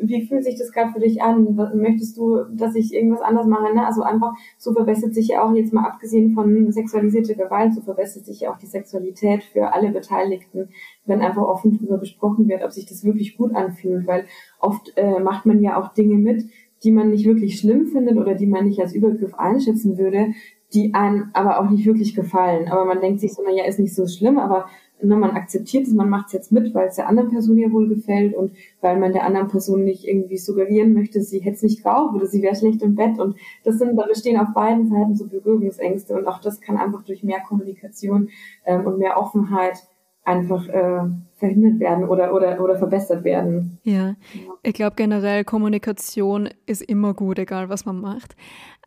[0.00, 1.56] wie fühlt sich das gerade für dich an?
[1.74, 3.74] Möchtest du, dass ich irgendwas anders mache?
[3.74, 3.84] Ne?
[3.86, 8.24] Also einfach, so verbessert sich ja auch jetzt mal abgesehen von sexualisierter Gewalt, so verbessert
[8.24, 10.68] sich ja auch die Sexualität für alle Beteiligten,
[11.04, 14.24] wenn einfach offen darüber gesprochen wird, ob sich das wirklich gut anfühlt, weil
[14.60, 16.44] oft äh, macht man ja auch Dinge mit,
[16.84, 20.28] die man nicht wirklich schlimm findet oder die man nicht als Übergriff einschätzen würde,
[20.74, 22.68] die einem aber auch nicht wirklich gefallen.
[22.68, 24.66] Aber man denkt sich so, na ja, ist nicht so schlimm, aber
[25.02, 27.70] ne, man akzeptiert es, man macht es jetzt mit, weil es der anderen Person ja
[27.70, 31.62] wohl gefällt und weil man der anderen Person nicht irgendwie suggerieren möchte, sie hätte es
[31.62, 33.18] nicht drauf oder sie wäre schlecht im Bett.
[33.18, 37.02] Und das sind, da bestehen auf beiden Seiten so Berührungsängste und auch das kann einfach
[37.02, 38.28] durch mehr Kommunikation
[38.64, 39.84] ähm, und mehr Offenheit
[40.24, 41.00] einfach äh,
[41.36, 43.78] verhindert werden oder, oder, oder verbessert werden.
[43.82, 44.14] Ja,
[44.62, 48.36] ich glaube generell Kommunikation ist immer gut, egal was man macht.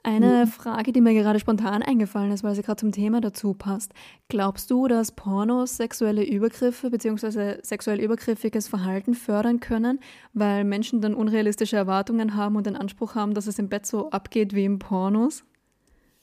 [0.04, 0.50] Eine mhm.
[0.50, 3.94] Frage, die mir gerade spontan eingefallen ist, weil sie gerade zum Thema dazu passt.
[4.30, 7.58] Glaubst du, dass Pornos sexuelle Übergriffe bzw.
[7.62, 10.00] sexuell übergriffiges Verhalten fördern können,
[10.34, 14.10] weil Menschen dann unrealistische Erwartungen haben und den Anspruch haben, dass es im Bett so
[14.10, 15.44] abgeht wie im Pornos?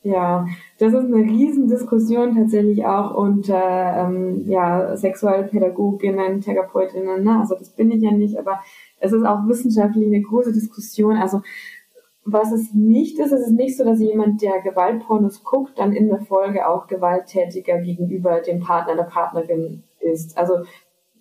[0.02, 0.46] Ja,
[0.78, 7.24] das ist eine Riesendiskussion tatsächlich auch unter ähm, ja, Sexualpädagoginnen, Therapeutinnen.
[7.24, 7.40] Ne?
[7.40, 8.60] Also das bin ich ja nicht, aber
[9.00, 11.16] es ist auch wissenschaftlich eine große Diskussion.
[11.16, 11.42] Also
[12.30, 16.08] was es nicht ist, es ist nicht so, dass jemand, der Gewaltpornos guckt, dann in
[16.08, 20.36] der Folge auch gewalttätiger gegenüber dem Partner, der Partnerin ist.
[20.36, 20.64] Also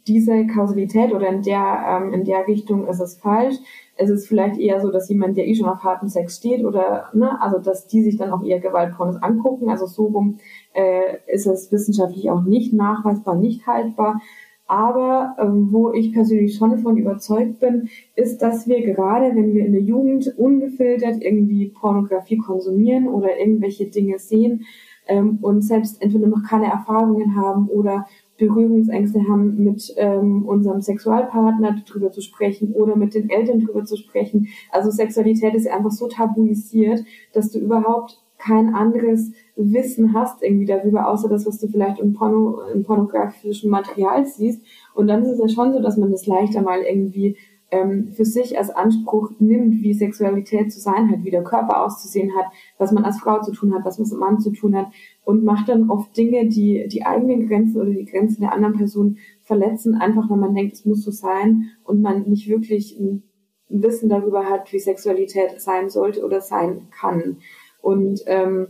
[0.08, 3.56] diese Kausalität oder in der, ähm, in der Richtung ist es falsch.
[3.96, 7.10] Es ist vielleicht eher so, dass jemand, der eh schon auf harten Sex steht oder,
[7.14, 9.70] ne, also dass die sich dann auch eher Gewaltpornos angucken.
[9.70, 10.38] Also so rum
[10.74, 14.22] äh, ist es wissenschaftlich auch nicht nachweisbar, nicht haltbar.
[14.68, 19.66] Aber ähm, wo ich persönlich schon davon überzeugt bin, ist, dass wir gerade, wenn wir
[19.66, 24.66] in der Jugend ungefiltert irgendwie Pornografie konsumieren oder irgendwelche Dinge sehen
[25.08, 31.82] ähm, und selbst entweder noch keine Erfahrungen haben oder Berührungsängste haben, mit ähm, unserem Sexualpartner
[31.88, 34.50] drüber zu sprechen oder mit den Eltern drüber zu sprechen.
[34.72, 37.04] Also Sexualität ist einfach so tabuisiert,
[37.34, 42.14] dass du überhaupt kein anderes Wissen hast irgendwie darüber, außer das, was du vielleicht im,
[42.14, 44.62] Porno, im pornografischen Material siehst.
[44.94, 47.36] Und dann ist es ja schon so, dass man das leichter mal irgendwie
[47.72, 52.32] ähm, für sich als Anspruch nimmt, wie Sexualität zu sein hat, wie der Körper auszusehen
[52.38, 52.46] hat,
[52.78, 54.88] was man als Frau zu tun hat, was man als Mann zu tun hat
[55.26, 59.18] und macht dann oft Dinge, die die eigenen Grenzen oder die Grenzen der anderen Person
[59.42, 63.24] verletzen, einfach weil man denkt, es muss so sein und man nicht wirklich ein
[63.70, 67.38] Wissen darüber hat, wie Sexualität sein sollte oder sein kann.
[67.82, 68.68] Und ähm,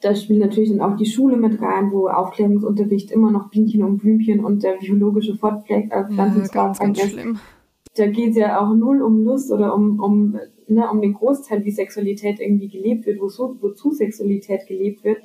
[0.00, 3.98] da spielt natürlich dann auch die Schule mit rein, wo Aufklärungsunterricht immer noch Bienchen und
[3.98, 7.12] Blümchen und der biologische Fortpflanzungsvorgang ja, ist.
[7.12, 7.38] Schlimm.
[7.96, 11.64] Da geht es ja auch null um Lust oder um, um, ne, um den Großteil,
[11.64, 15.18] wie Sexualität irgendwie gelebt wird, wozu, wozu Sexualität gelebt wird.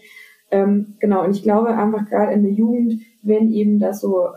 [0.49, 4.27] Ähm, genau, und ich glaube einfach gerade in der Jugend, wenn eben das so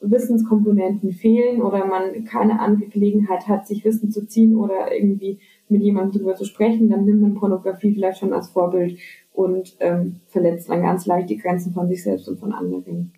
[0.00, 5.82] Wissenskomponenten fehlen oder man keine andere Gelegenheit hat, sich Wissen zu ziehen oder irgendwie mit
[5.82, 8.98] jemandem darüber zu sprechen, dann nimmt man Pornografie vielleicht schon als Vorbild
[9.32, 13.12] und ähm, verletzt dann ganz leicht die Grenzen von sich selbst und von anderen.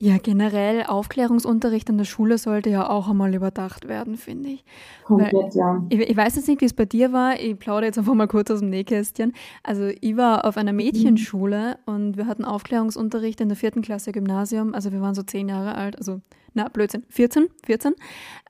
[0.00, 4.64] Ja, generell Aufklärungsunterricht an der Schule sollte ja auch einmal überdacht werden, finde ich.
[5.04, 5.82] Komplett, ja.
[5.88, 7.40] Ich, ich, weiß jetzt nicht, wie es bei dir war.
[7.40, 9.32] Ich plaudere jetzt einfach mal kurz aus dem Nähkästchen.
[9.62, 11.94] Also ich war auf einer Mädchenschule mhm.
[11.94, 14.74] und wir hatten Aufklärungsunterricht in der vierten Klasse Gymnasium.
[14.74, 16.20] Also wir waren so zehn Jahre alt, also
[16.54, 17.94] na, Blödsinn, 14, 14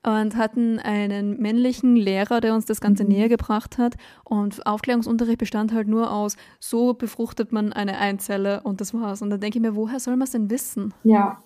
[0.03, 3.09] und hatten einen männlichen Lehrer, der uns das Ganze mhm.
[3.09, 3.95] näher gebracht hat.
[4.23, 9.21] Und Aufklärungsunterricht bestand halt nur aus, so befruchtet man eine Einzelle und das war's.
[9.21, 10.93] Und dann denke ich mir, woher soll man es denn wissen?
[11.03, 11.43] Ja,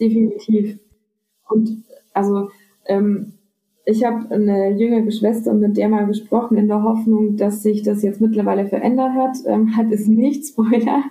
[0.00, 0.78] definitiv.
[1.48, 2.50] Und also
[2.86, 3.34] ähm,
[3.90, 8.02] ich habe eine jüngere Schwester mit der mal gesprochen in der Hoffnung, dass sich das
[8.02, 9.36] jetzt mittlerweile verändert hat.
[9.46, 11.02] Ähm, hat es nicht, Spoiler.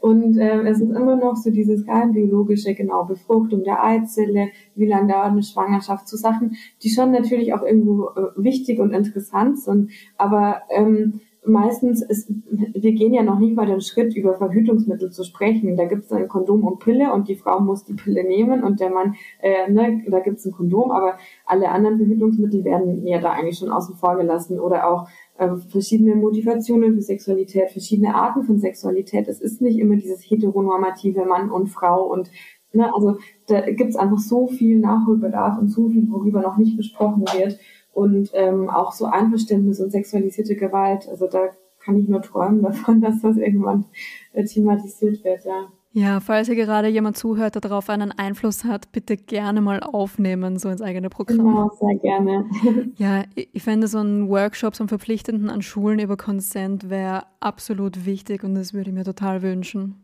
[0.00, 4.86] Und ähm, es ist immer noch so dieses rein biologische, genau, Befruchtung der Eizelle, wie
[4.86, 9.60] lange dauert eine Schwangerschaft, so Sachen, die schon natürlich auch irgendwo äh, wichtig und interessant
[9.60, 9.90] sind.
[10.16, 15.24] Aber ähm, meistens ist, wir gehen ja noch nicht mal den Schritt, über Verhütungsmittel zu
[15.24, 15.76] sprechen.
[15.76, 18.80] Da gibt es ein Kondom und Pille und die Frau muss die Pille nehmen und
[18.80, 23.20] der Mann, äh, ne, da gibt es ein Kondom, aber alle anderen Verhütungsmittel werden ja
[23.20, 28.44] da eigentlich schon außen vor gelassen oder auch äh, verschiedene Motivationen für Sexualität, verschiedene Arten
[28.44, 29.26] von Sexualität.
[29.26, 32.30] Es ist nicht immer dieses heteronormative Mann und Frau und
[32.72, 33.16] ne, also
[33.48, 37.58] da gibt es einfach so viel Nachholbedarf und so viel, worüber noch nicht besprochen wird
[37.92, 41.08] und ähm, auch so Einverständnis und sexualisierte Gewalt.
[41.08, 43.84] Also da kann ich nur träumen davon, dass das irgendwann
[44.32, 45.68] äh, thematisiert wird, ja.
[45.94, 50.58] Ja, falls hier gerade jemand zuhört, der darauf einen Einfluss hat, bitte gerne mal aufnehmen,
[50.58, 51.38] so ins eigene Programm.
[51.38, 52.46] Genau, sehr gerne.
[52.96, 58.06] ja, ich fände so ein Workshop, so ein verpflichtenden an Schulen über Consent wäre absolut
[58.06, 60.01] wichtig und das würde ich mir total wünschen.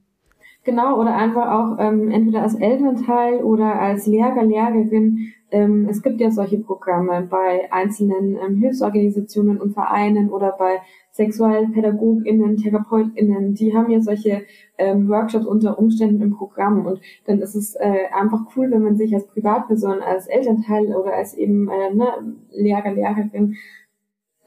[0.64, 5.32] Genau, oder einfach auch ähm, entweder als Elternteil oder als Lehrer, Lehrerin.
[5.50, 10.80] Ähm, es gibt ja solche Programme bei einzelnen ähm, Hilfsorganisationen und Vereinen oder bei
[11.12, 14.42] SexualpädagogInnen, TherapeutInnen, die haben ja solche
[14.78, 16.86] ähm, Workshops unter Umständen im Programm.
[16.86, 21.14] Und dann ist es äh, einfach cool, wenn man sich als Privatperson, als Elternteil oder
[21.14, 22.06] als eben äh, ne,
[22.52, 23.56] Lehrer, Lehrerin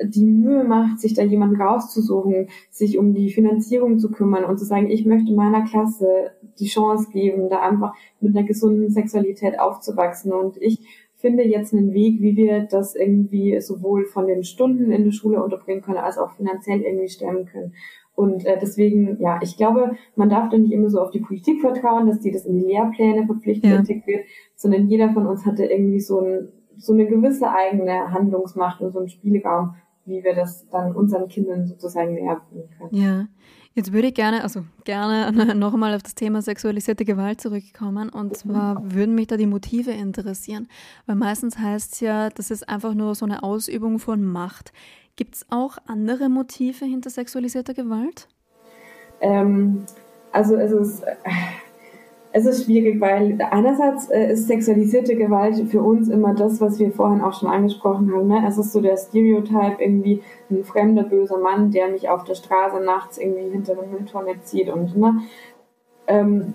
[0.03, 4.65] die Mühe macht, sich da jemanden rauszusuchen, sich um die Finanzierung zu kümmern und zu
[4.65, 10.33] sagen, ich möchte meiner Klasse die Chance geben, da einfach mit einer gesunden Sexualität aufzuwachsen.
[10.33, 10.79] Und ich
[11.15, 15.43] finde jetzt einen Weg, wie wir das irgendwie sowohl von den Stunden in der Schule
[15.43, 17.73] unterbringen können, als auch finanziell irgendwie stemmen können.
[18.15, 21.61] Und äh, deswegen, ja, ich glaube, man darf da nicht immer so auf die Politik
[21.61, 23.79] vertrauen, dass die das in die Lehrpläne verpflichtend ja.
[23.79, 28.91] integriert, sondern jeder von uns hatte irgendwie so, ein, so eine gewisse eigene Handlungsmacht und
[28.91, 32.95] so einen Spielraum, wie wir das dann unseren Kindern sozusagen näher bringen können.
[32.95, 33.27] Ja.
[33.73, 38.09] Jetzt würde ich gerne, also gerne nochmal auf das Thema sexualisierte Gewalt zurückkommen.
[38.09, 40.67] Und zwar würden mich da die Motive interessieren.
[41.05, 44.73] Weil meistens heißt es ja, das ist einfach nur so eine Ausübung von Macht.
[45.15, 48.27] Gibt es auch andere Motive hinter sexualisierter Gewalt?
[49.21, 49.85] Ähm,
[50.33, 51.03] also es ist,
[52.33, 56.91] es ist schwierig, weil einerseits äh, ist sexualisierte Gewalt für uns immer das, was wir
[56.91, 58.27] vorhin auch schon angesprochen haben.
[58.27, 58.43] Ne?
[58.47, 62.79] Es ist so der Stereotype, irgendwie ein fremder, böser Mann, der mich auf der Straße
[62.79, 65.21] nachts irgendwie hinter der Mülltonne zieht und ne?
[66.07, 66.53] Ähm,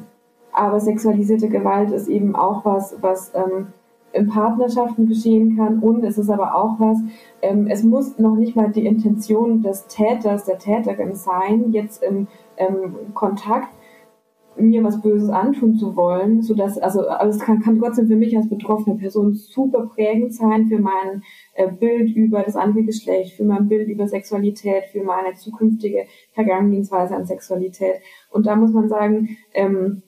[0.52, 3.68] aber sexualisierte Gewalt ist eben auch was, was ähm,
[4.12, 6.98] in Partnerschaften geschehen kann und es ist aber auch was,
[7.42, 12.26] ähm, es muss noch nicht mal die Intention des Täters, der Täterin sein, jetzt im
[12.56, 13.68] ähm, Kontakt
[14.58, 18.16] mir was Böses antun zu wollen, so dass also, also es kann, kann trotzdem für
[18.16, 21.22] mich als betroffene Person super prägend sein für mein
[21.54, 27.14] äh, Bild über das andere Geschlecht, für mein Bild über Sexualität, für meine zukünftige Herangehensweise
[27.14, 27.96] an Sexualität.
[28.30, 30.02] Und da muss man sagen, ähm,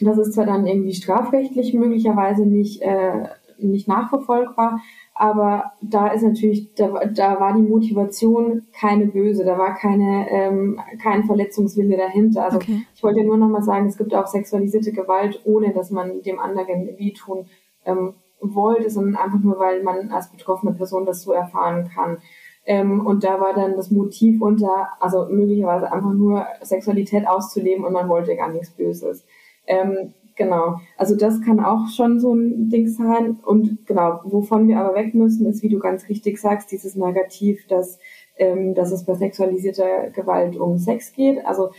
[0.00, 3.24] das ist zwar dann irgendwie strafrechtlich möglicherweise nicht äh,
[3.58, 4.80] nicht nachverfolgbar,
[5.18, 10.78] aber da ist natürlich, da, da war die Motivation keine böse, da war keine, ähm,
[11.02, 12.44] kein Verletzungswille dahinter.
[12.44, 12.82] Also okay.
[12.94, 16.98] ich wollte nur nochmal sagen, es gibt auch sexualisierte Gewalt, ohne dass man dem anderen
[16.98, 17.46] wehtun
[17.86, 22.18] ähm, wollte, sondern einfach nur, weil man als betroffene Person das so erfahren kann.
[22.66, 27.94] Ähm, und da war dann das Motiv unter, also möglicherweise einfach nur Sexualität auszuleben und
[27.94, 29.24] man wollte gar nichts Böses.
[29.66, 30.80] Ähm, Genau.
[30.98, 33.38] Also das kann auch schon so ein Ding sein.
[33.42, 37.66] Und genau, wovon wir aber weg müssen, ist, wie du ganz richtig sagst, dieses Narrativ,
[37.66, 37.98] dass,
[38.36, 41.44] ähm, dass es bei sexualisierter Gewalt um Sex geht.
[41.46, 41.70] Also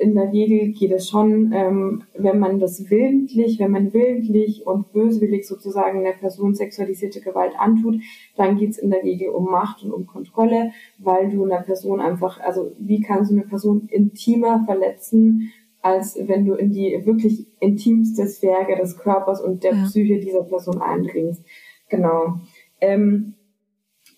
[0.00, 4.92] in der Regel geht es schon, ähm, wenn man das willentlich, wenn man willentlich und
[4.92, 8.00] böswillig sozusagen einer Person sexualisierte Gewalt antut,
[8.36, 12.00] dann geht es in der Regel um Macht und um Kontrolle, weil du einer Person
[12.00, 17.46] einfach, also wie kannst du eine Person intimer verletzen, als wenn du in die wirklich
[17.58, 19.84] intimste Sphäre des Körpers und der ja.
[19.84, 21.42] Psyche dieser Person eindringst.
[21.88, 22.40] Genau.
[22.80, 23.34] Ähm,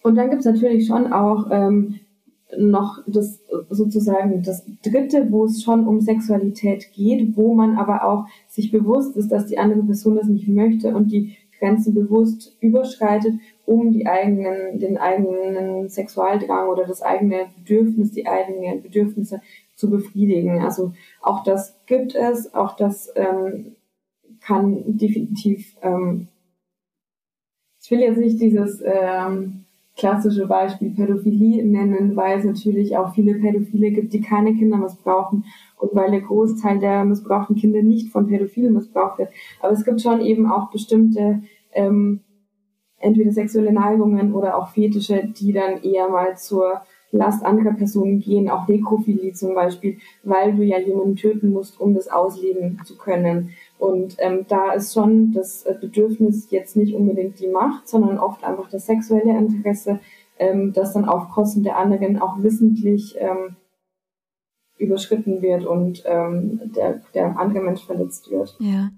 [0.02, 2.00] und dann gibt's natürlich schon auch ähm,
[2.58, 8.26] noch das sozusagen das dritte, wo es schon um Sexualität geht, wo man aber auch
[8.48, 13.34] sich bewusst ist, dass die andere Person das nicht möchte und die Grenzen bewusst überschreitet,
[13.64, 19.40] um die eigenen, den eigenen Sexualdrang oder das eigene Bedürfnis, die eigenen Bedürfnisse
[19.74, 20.60] zu befriedigen.
[20.60, 23.76] Also auch das gibt es, auch das ähm,
[24.40, 26.28] kann definitiv, ähm,
[27.82, 29.64] ich will jetzt nicht dieses ähm,
[29.96, 35.44] klassische Beispiel Pädophilie nennen, weil es natürlich auch viele Pädophile gibt, die keine Kinder missbrauchen
[35.78, 39.30] und weil der Großteil der missbrauchten Kinder nicht von Pädophilen missbraucht wird.
[39.60, 41.42] Aber es gibt schon eben auch bestimmte
[41.72, 42.20] ähm,
[42.98, 48.48] entweder sexuelle Neigungen oder auch Fetische, die dann eher mal zur Last anderer Personen gehen,
[48.48, 53.50] auch Nekrophilie zum Beispiel, weil du ja jemanden töten musst, um das ausleben zu können.
[53.78, 58.42] Und ähm, da ist schon das äh, Bedürfnis jetzt nicht unbedingt die Macht, sondern oft
[58.44, 60.00] einfach das sexuelle Interesse,
[60.38, 63.56] ähm, das dann auf Kosten der anderen auch wissentlich ähm,
[64.78, 68.56] überschritten wird und ähm, der, der andere Mensch verletzt wird.
[68.58, 68.90] Ja.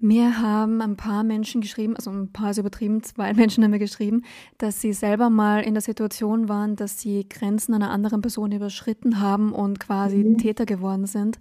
[0.00, 3.78] Mir haben ein paar Menschen geschrieben, also ein paar ist übertrieben, zwei Menschen haben mir
[3.78, 4.22] geschrieben,
[4.56, 9.20] dass sie selber mal in der Situation waren, dass sie Grenzen einer anderen Person überschritten
[9.20, 10.38] haben und quasi mhm.
[10.38, 11.38] Täter geworden sind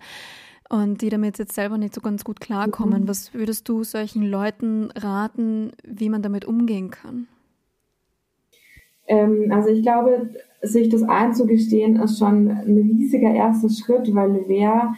[0.70, 3.04] und die damit jetzt selber nicht so ganz gut klarkommen.
[3.04, 3.08] Mhm.
[3.08, 7.28] Was würdest du solchen Leuten raten, wie man damit umgehen kann?
[9.08, 10.30] Ähm, also ich glaube,
[10.62, 14.96] sich das einzugestehen, ist schon ein riesiger erster Schritt, weil wer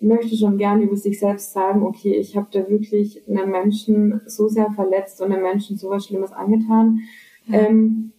[0.00, 4.48] möchte schon gerne über sich selbst sagen, okay, ich habe da wirklich einen Menschen so
[4.48, 7.00] sehr verletzt und einem Menschen so was Schlimmes angetan.
[7.46, 7.60] Ja.
[7.60, 8.12] Ähm,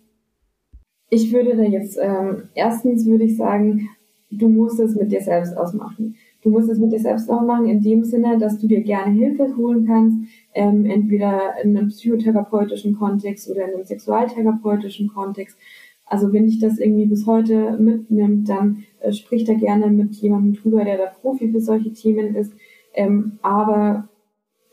[1.09, 3.89] ich würde da jetzt, ähm, erstens würde ich sagen,
[4.29, 6.15] du musst es mit dir selbst ausmachen.
[6.43, 9.55] Du musst es mit dir selbst ausmachen in dem Sinne, dass du dir gerne Hilfe
[9.57, 10.17] holen kannst,
[10.53, 15.57] ähm, entweder in einem psychotherapeutischen Kontext oder in einem sexualtherapeutischen Kontext.
[16.05, 20.53] Also wenn dich das irgendwie bis heute mitnimmt, dann äh, sprich da gerne mit jemandem
[20.53, 22.53] drüber, der da Profi für solche Themen ist.
[22.93, 24.09] Ähm, aber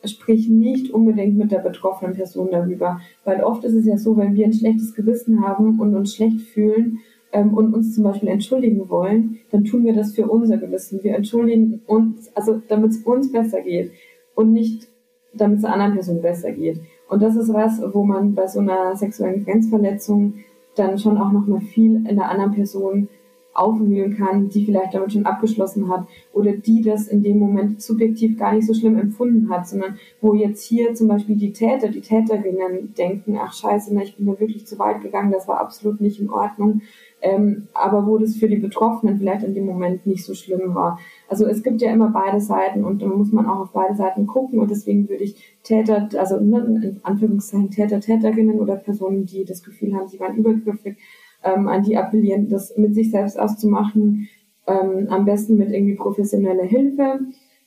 [0.04, 3.00] sprich nicht unbedingt mit der betroffenen Person darüber.
[3.24, 6.40] Weil oft ist es ja so, wenn wir ein schlechtes Gewissen haben und uns schlecht
[6.40, 7.00] fühlen
[7.32, 11.02] ähm, und uns zum Beispiel entschuldigen wollen, dann tun wir das für unser Gewissen.
[11.02, 13.92] Wir entschuldigen uns, also damit es uns besser geht
[14.34, 14.88] und nicht
[15.36, 16.80] damit es der anderen Person besser geht.
[17.08, 20.34] Und das ist was, wo man bei so einer sexuellen Grenzverletzung
[20.76, 23.08] dann schon auch noch mal viel in der anderen Person
[23.54, 28.38] aufwühlen kann, die vielleicht damit schon abgeschlossen hat oder die das in dem Moment subjektiv
[28.38, 32.00] gar nicht so schlimm empfunden hat, sondern wo jetzt hier zum Beispiel die Täter, die
[32.00, 36.00] Täterinnen denken, ach scheiße, ne, ich bin da wirklich zu weit gegangen, das war absolut
[36.00, 36.82] nicht in Ordnung
[37.24, 40.98] ähm, aber wo das für die Betroffenen vielleicht in dem Moment nicht so schlimm war.
[41.26, 44.26] Also es gibt ja immer beide Seiten und da muss man auch auf beide Seiten
[44.26, 49.46] gucken und deswegen würde ich Täter, also ne, in Anführungszeichen Täter, Täterinnen oder Personen, die
[49.46, 50.98] das Gefühl haben, sie waren übergriffig,
[51.44, 54.28] ähm, an die appellieren, das mit sich selbst auszumachen,
[54.66, 57.20] ähm, am besten mit irgendwie professioneller Hilfe.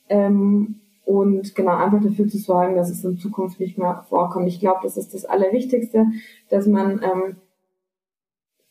[0.08, 4.46] Ähm, und genau einfach dafür zu sorgen, dass es in Zukunft nicht mehr vorkommt.
[4.46, 6.06] Ich glaube, das ist das Allerwichtigste,
[6.50, 7.36] dass man ähm,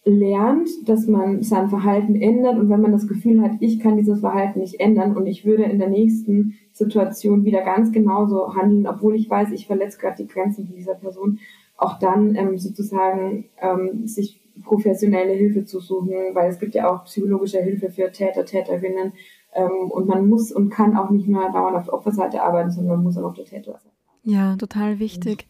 [0.08, 4.22] lernt, dass man sein Verhalten ändert und wenn man das Gefühl hat, ich kann dieses
[4.22, 9.16] Verhalten nicht ändern und ich würde in der nächsten Situation wieder ganz genauso handeln, obwohl
[9.16, 11.40] ich weiß, ich verletze gerade die Grenzen dieser Person,
[11.76, 17.04] auch dann ähm, sozusagen ähm, sich professionelle Hilfe zu suchen, weil es gibt ja auch
[17.06, 19.14] psychologische Hilfe für Täter, Täterinnen
[19.54, 22.98] ähm, und man muss und kann auch nicht nur dauernd auf der Opferseite arbeiten, sondern
[22.98, 23.90] man muss auch auf der Täterseite.
[24.24, 25.48] Ja, total wichtig.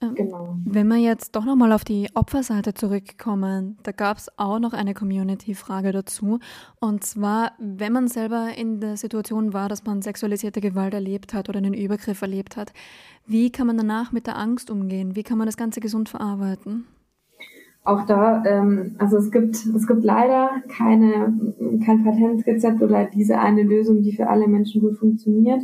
[0.00, 0.56] Ähm, genau.
[0.64, 4.94] Wenn wir jetzt doch nochmal auf die Opferseite zurückkommen, da gab es auch noch eine
[4.94, 6.38] Community-Frage dazu.
[6.80, 11.48] Und zwar, wenn man selber in der Situation war, dass man sexualisierte Gewalt erlebt hat
[11.48, 12.72] oder einen Übergriff erlebt hat,
[13.26, 15.16] wie kann man danach mit der Angst umgehen?
[15.16, 16.86] Wie kann man das Ganze gesund verarbeiten?
[17.84, 21.38] Auch da, ähm, also es gibt, es gibt leider keine,
[21.84, 25.60] kein Patentrezept oder diese eine Lösung, die für alle Menschen gut funktioniert.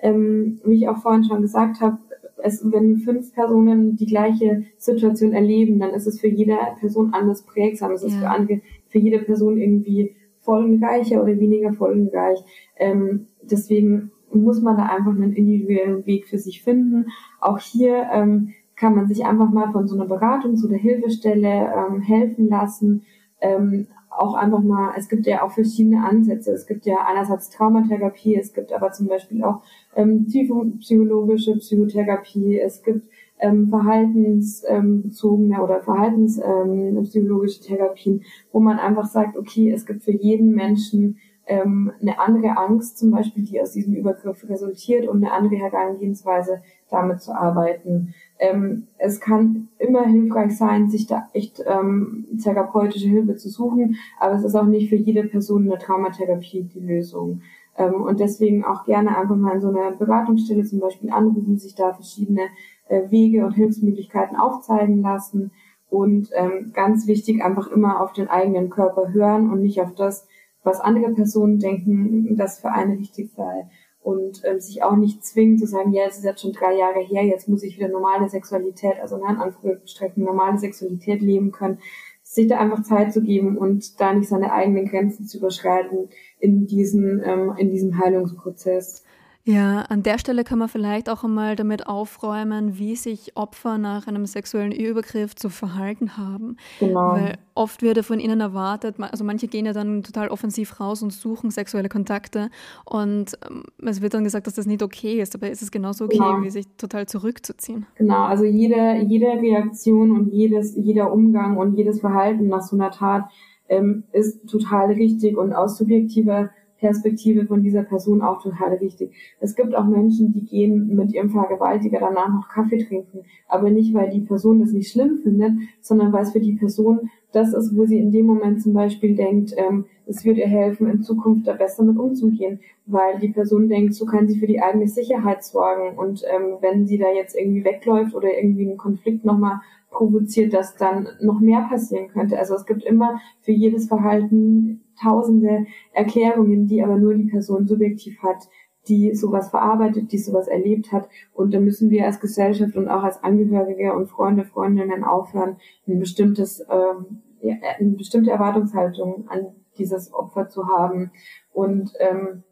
[0.00, 1.98] Ähm, wie ich auch vorhin schon gesagt habe,
[2.42, 7.42] es, wenn fünf Personen die gleiche Situation erleben, dann ist es für jede Person anders
[7.42, 7.92] prägsam.
[7.92, 8.20] Es ist ja.
[8.20, 12.38] für, andere, für jede Person irgendwie folgenreicher oder weniger folgenreich.
[12.76, 17.06] Ähm, deswegen muss man da einfach einen individuellen Weg für sich finden.
[17.40, 21.72] Auch hier ähm, kann man sich einfach mal von so einer Beratung zu der Hilfestelle
[21.76, 23.02] ähm, helfen lassen.
[23.40, 26.52] Ähm, auch einfach mal, es gibt ja auch verschiedene Ansätze.
[26.52, 29.62] Es gibt ja einerseits Traumatherapie, es gibt aber zum Beispiel auch
[29.94, 33.06] ähm, psychologische Psychotherapie, es gibt
[33.40, 40.12] ähm, verhaltensbezogene ähm, oder verhaltenspsychologische ähm, Therapien, wo man einfach sagt, okay, es gibt für
[40.12, 45.32] jeden Menschen ähm, eine andere Angst zum Beispiel, die aus diesem Übergriff resultiert und eine
[45.32, 46.60] andere Herangehensweise
[46.90, 48.14] damit zu arbeiten.
[48.38, 54.34] Ähm, es kann immer hilfreich sein, sich da echt ähm, therapeutische Hilfe zu suchen, aber
[54.34, 57.42] es ist auch nicht für jede Person eine Traumatherapie die Lösung.
[57.76, 61.74] Ähm, und deswegen auch gerne einfach mal in so einer Beratungsstelle zum Beispiel anrufen, sich
[61.74, 62.42] da verschiedene
[62.88, 65.50] äh, Wege und Hilfsmöglichkeiten aufzeigen lassen
[65.90, 70.26] und ähm, ganz wichtig einfach immer auf den eigenen Körper hören und nicht auf das,
[70.62, 73.68] was andere Personen denken, das für eine wichtig sei.
[74.02, 77.00] Und ähm, sich auch nicht zwingen zu sagen, ja, es ist jetzt schon drei Jahre
[77.00, 81.78] her, jetzt muss ich wieder normale Sexualität, also in Anführungsstrichen normale Sexualität leben können.
[82.22, 86.66] Sich da einfach Zeit zu geben und da nicht seine eigenen Grenzen zu überschreiten in
[86.66, 89.04] diesen, ähm, in diesem Heilungsprozess.
[89.48, 94.06] Ja, an der Stelle kann man vielleicht auch einmal damit aufräumen, wie sich Opfer nach
[94.06, 96.58] einem sexuellen Übergriff zu verhalten haben.
[96.80, 97.12] Genau.
[97.12, 101.02] Weil oft wird ja von ihnen erwartet, also manche gehen ja dann total offensiv raus
[101.02, 102.50] und suchen sexuelle Kontakte
[102.84, 106.04] und ähm, es wird dann gesagt, dass das nicht okay ist, aber ist es genauso
[106.04, 106.42] okay, genau.
[106.42, 107.86] wie sich total zurückzuziehen.
[107.94, 112.90] Genau, also jede, jede Reaktion und jedes, jeder Umgang und jedes Verhalten nach so einer
[112.90, 113.30] Tat
[113.70, 119.12] ähm, ist total richtig und aus subjektiver Perspektive von dieser Person auch total wichtig.
[119.40, 123.94] Es gibt auch Menschen, die gehen mit ihrem Vergewaltiger danach noch Kaffee trinken, aber nicht,
[123.94, 127.76] weil die Person das nicht schlimm findet, sondern weil es für die Person das ist,
[127.76, 131.46] wo sie in dem Moment zum Beispiel denkt, ähm, es wird ihr helfen, in Zukunft
[131.46, 135.44] da besser mit umzugehen, weil die Person denkt, so kann sie für die eigene Sicherheit
[135.44, 139.60] sorgen und ähm, wenn sie da jetzt irgendwie wegläuft oder irgendwie einen Konflikt nochmal
[139.90, 142.38] provoziert, dass dann noch mehr passieren könnte.
[142.38, 148.22] Also es gibt immer für jedes Verhalten tausende Erklärungen, die aber nur die Person subjektiv
[148.22, 148.48] hat,
[148.88, 151.08] die sowas verarbeitet, die sowas erlebt hat.
[151.32, 155.98] Und da müssen wir als Gesellschaft und auch als Angehörige und Freunde, Freundinnen aufhören, ein
[155.98, 161.12] bestimmtes, ähm, eine bestimmte Erwartungshaltung an dieses Opfer zu haben
[161.52, 162.42] und ähm,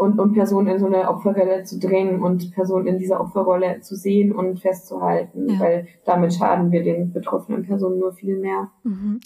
[0.00, 3.96] und, und Personen in so eine Opferrolle zu drängen und Personen in dieser Opferrolle zu
[3.96, 5.60] sehen und festzuhalten, ja.
[5.60, 8.70] weil damit schaden wir den betroffenen Personen nur viel mehr.
[8.82, 9.20] Mhm.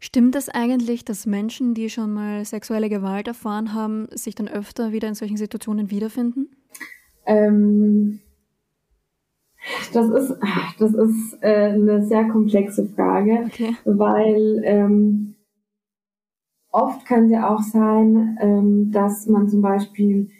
[0.00, 4.92] Stimmt es eigentlich, dass Menschen, die schon mal sexuelle Gewalt erfahren haben, sich dann öfter
[4.92, 6.48] wieder in solchen Situationen wiederfinden?
[7.26, 8.20] Ähm,
[9.92, 10.36] das ist,
[10.78, 13.76] das ist äh, eine sehr komplexe Frage, okay.
[13.84, 15.34] weil ähm,
[16.70, 20.30] oft kann es ja auch sein, ähm, dass man zum Beispiel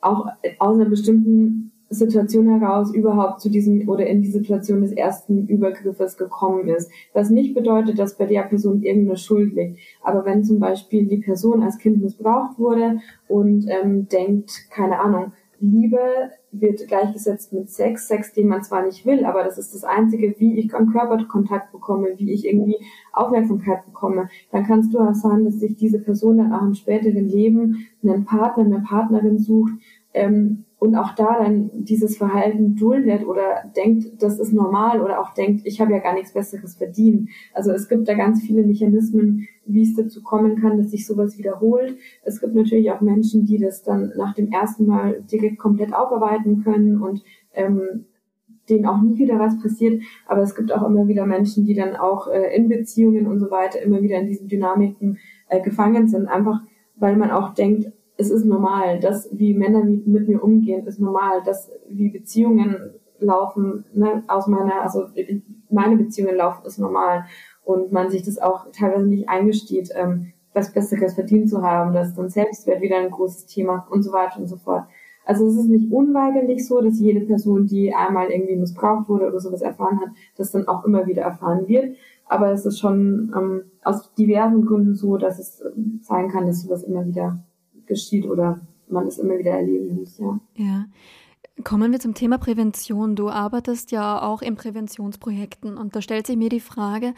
[0.00, 0.26] auch
[0.58, 6.16] aus einer bestimmten Situation heraus überhaupt zu diesem oder in die Situation des ersten Übergriffes
[6.16, 6.90] gekommen ist.
[7.12, 9.78] Was nicht bedeutet, dass bei der Person irgendeine Schuld liegt.
[10.02, 15.32] Aber wenn zum Beispiel die Person als Kind missbraucht wurde und ähm, denkt, keine Ahnung,
[15.60, 15.98] Liebe
[16.52, 20.34] wird gleichgesetzt mit Sex, Sex, den man zwar nicht will, aber das ist das Einzige,
[20.38, 22.78] wie ich an Körperkontakt bekomme, wie ich irgendwie
[23.12, 27.28] Aufmerksamkeit bekomme, dann kannst du auch sagen, dass sich diese Person dann auch im späteren
[27.28, 29.72] Leben einen Partner, eine Partnerin sucht,
[30.12, 35.32] ähm, und auch da dann dieses Verhalten duldet oder denkt, das ist normal oder auch
[35.32, 37.30] denkt, ich habe ja gar nichts Besseres verdient.
[37.52, 41.38] Also es gibt da ganz viele Mechanismen, wie es dazu kommen kann, dass sich sowas
[41.38, 41.96] wiederholt.
[42.22, 46.62] Es gibt natürlich auch Menschen, die das dann nach dem ersten Mal direkt komplett aufarbeiten
[46.62, 47.22] können und
[47.54, 48.04] ähm,
[48.68, 50.02] denen auch nie wieder was passiert.
[50.26, 53.50] Aber es gibt auch immer wieder Menschen, die dann auch äh, in Beziehungen und so
[53.50, 55.18] weiter immer wieder in diesen Dynamiken
[55.48, 56.60] äh, gefangen sind, einfach
[56.96, 61.42] weil man auch denkt, es ist normal, dass wie Männer mit, mir umgehen, ist normal,
[61.44, 65.06] dass wie Beziehungen laufen, ne, aus meiner, also
[65.70, 67.24] meine Beziehungen laufen, ist normal.
[67.64, 72.14] Und man sich das auch teilweise nicht eingesteht, ähm, was Besseres verdient zu haben, dass
[72.14, 74.84] dann Selbstwert wieder ein großes Thema und so weiter und so fort.
[75.24, 79.40] Also es ist nicht unweigerlich so, dass jede Person, die einmal irgendwie missbraucht wurde oder
[79.40, 81.96] sowas erfahren hat, das dann auch immer wieder erfahren wird.
[82.26, 86.62] Aber es ist schon ähm, aus diversen Gründen so, dass es ähm, sein kann, dass
[86.62, 87.42] sowas immer wieder
[87.86, 90.40] geschieht oder man es immer wieder erleben muss, ja.
[90.56, 90.86] Ja.
[91.62, 93.14] Kommen wir zum Thema Prävention.
[93.14, 97.14] Du arbeitest ja auch in Präventionsprojekten und da stellt sich mir die Frage,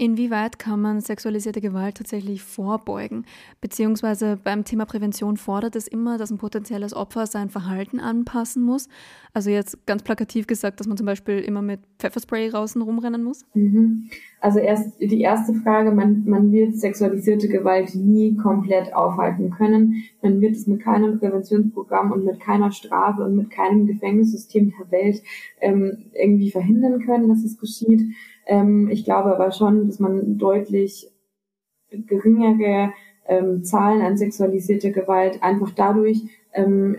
[0.00, 3.26] Inwieweit kann man sexualisierte Gewalt tatsächlich vorbeugen?
[3.60, 8.88] Beziehungsweise beim Thema Prävention fordert es immer, dass ein potenzielles Opfer sein Verhalten anpassen muss.
[9.34, 13.44] Also jetzt ganz plakativ gesagt, dass man zum Beispiel immer mit Pfefferspray draußen rumrennen muss?
[13.52, 14.08] Mhm.
[14.40, 20.02] Also erst die erste Frage, man, man wird sexualisierte Gewalt nie komplett aufhalten können.
[20.22, 24.90] Man wird es mit keinem Präventionsprogramm und mit keiner Strafe und mit keinem Gefängnissystem der
[24.90, 25.22] Welt
[25.60, 28.00] ähm, irgendwie verhindern können, dass es geschieht.
[28.46, 31.10] Ähm, ich glaube aber schon, dass man deutlich
[31.90, 32.92] geringere
[33.26, 36.22] ähm, Zahlen an sexualisierter Gewalt einfach dadurch
[36.52, 36.96] ähm,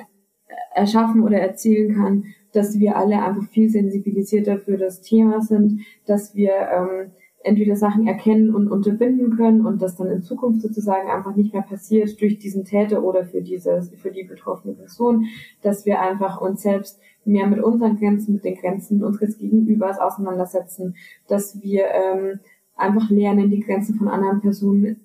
[0.74, 6.36] erschaffen oder erzielen kann, dass wir alle einfach viel sensibilisierter für das Thema sind, dass
[6.36, 7.12] wir ähm,
[7.44, 11.64] entweder Sachen erkennen und unterbinden können und das dann in Zukunft sozusagen einfach nicht mehr
[11.64, 15.26] passiert durch diesen Täter oder für diese, für die betroffene Person,
[15.62, 20.96] dass wir einfach uns selbst mehr mit unseren Grenzen, mit den Grenzen unseres Gegenübers auseinandersetzen,
[21.28, 22.40] dass wir ähm,
[22.76, 25.02] einfach lernen, die Grenzen von anderen Personen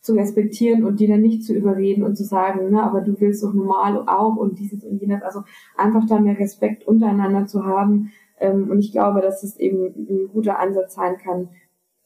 [0.00, 3.42] zu respektieren und die dann nicht zu überreden und zu sagen, ne, aber du willst
[3.42, 5.22] doch normal auch und dieses und jenes.
[5.22, 5.42] Also
[5.76, 8.12] einfach da mehr Respekt untereinander zu haben.
[8.38, 11.50] Ähm, und ich glaube, dass es eben ein guter Ansatz sein kann,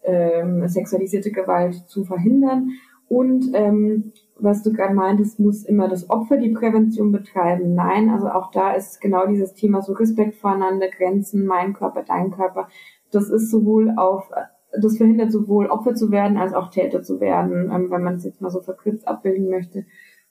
[0.04, 2.70] ähm, sexualisierte Gewalt zu verhindern.
[3.08, 7.74] Und ähm, was du gerade meintest, muss immer das Opfer die Prävention betreiben.
[7.74, 12.30] Nein, also auch da ist genau dieses Thema so Respekt voreinander, Grenzen, mein Körper, dein
[12.30, 12.68] Körper.
[13.12, 14.30] Das ist sowohl auf
[14.80, 18.24] das verhindert sowohl Opfer zu werden als auch Täter zu werden, ähm, wenn man es
[18.24, 19.84] jetzt mal so verkürzt abbilden möchte.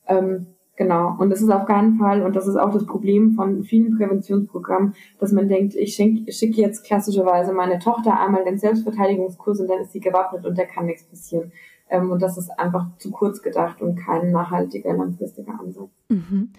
[0.07, 1.15] Ähm, genau.
[1.17, 4.93] Und das ist auf keinen Fall, und das ist auch das Problem von vielen Präventionsprogrammen,
[5.19, 9.91] dass man denkt, ich schicke jetzt klassischerweise meine Tochter einmal den Selbstverteidigungskurs und dann ist
[9.91, 11.51] sie gewappnet und da kann nichts passieren.
[11.89, 15.89] Ähm, und das ist einfach zu kurz gedacht und kein nachhaltiger, langfristiger Ansatz.
[16.09, 16.53] Mhm.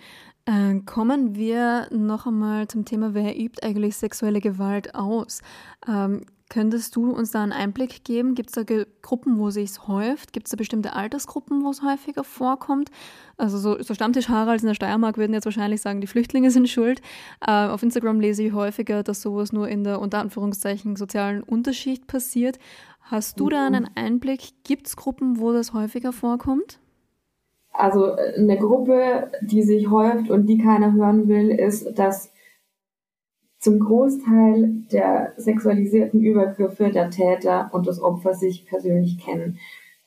[0.47, 5.41] Äh, kommen wir noch einmal zum Thema, wer übt eigentlich sexuelle Gewalt aus?
[5.89, 8.35] Ähm, Könntest du uns da einen Einblick geben?
[8.35, 10.33] Gibt es da Gruppen, wo sich häuft?
[10.35, 12.91] Gibt es da bestimmte Altersgruppen, wo es häufiger vorkommt?
[13.39, 17.01] Also so, so Stammtisch-Haralds in der Steiermark würden jetzt wahrscheinlich sagen, die Flüchtlinge sind schuld.
[17.47, 22.07] Äh, auf Instagram lese ich häufiger, dass sowas nur in der unter Anführungszeichen sozialen Unterschicht
[22.07, 22.59] passiert.
[23.01, 24.65] Hast du da einen Einblick?
[24.65, 26.79] Gibt es Gruppen, wo das häufiger vorkommt?
[27.73, 32.34] Also äh, eine Gruppe, die sich häuft und die keiner hören will, ist, dass
[33.65, 39.59] zum Großteil der sexualisierten Übergriffe der Täter und des Opfers sich persönlich kennen.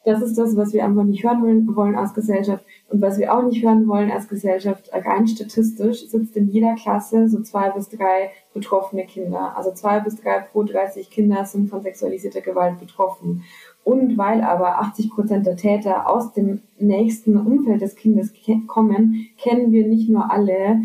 [0.05, 2.63] Das ist das, was wir einfach nicht hören wollen als Gesellschaft.
[2.87, 7.27] Und was wir auch nicht hören wollen als Gesellschaft, rein statistisch sitzt in jeder Klasse
[7.27, 9.57] so zwei bis drei betroffene Kinder.
[9.57, 13.43] Also zwei bis drei pro 30 Kinder sind von sexualisierter Gewalt betroffen.
[13.83, 18.31] Und weil aber 80 Prozent der Täter aus dem nächsten Umfeld des Kindes
[18.67, 20.79] kommen, kennen wir nicht nur alle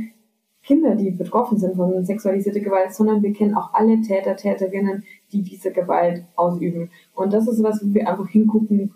[0.65, 5.43] Kinder, die betroffen sind von sexualisierter Gewalt, sondern wir kennen auch alle Täter, Täterinnen, die
[5.43, 6.91] diese Gewalt ausüben.
[7.15, 8.95] Und das ist was, wo wir einfach hingucken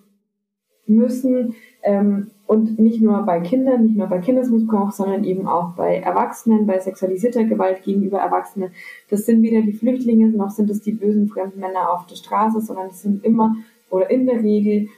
[0.86, 1.54] müssen.
[1.82, 6.66] Ähm, und nicht nur bei Kindern, nicht nur bei Kindesmissbrauch, sondern eben auch bei Erwachsenen,
[6.66, 8.70] bei sexualisierter Gewalt gegenüber Erwachsenen.
[9.10, 12.60] Das sind weder die Flüchtlinge, noch sind es die bösen fremden Männer auf der Straße,
[12.60, 13.56] sondern es sind immer
[13.90, 14.88] oder in der Regel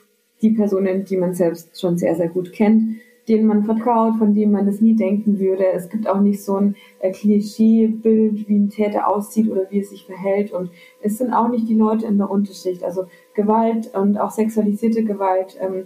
[0.42, 2.96] die Personen, die man selbst schon sehr, sehr gut kennt
[3.28, 5.66] denen man vertraut, von denen man es nie denken würde.
[5.66, 9.84] Es gibt auch nicht so ein äh, Klischeebild, wie ein Täter aussieht oder wie er
[9.84, 10.52] sich verhält.
[10.52, 10.70] Und
[11.02, 12.82] es sind auch nicht die Leute in der Unterschicht.
[12.82, 15.84] Also Gewalt und auch sexualisierte Gewalt ähm,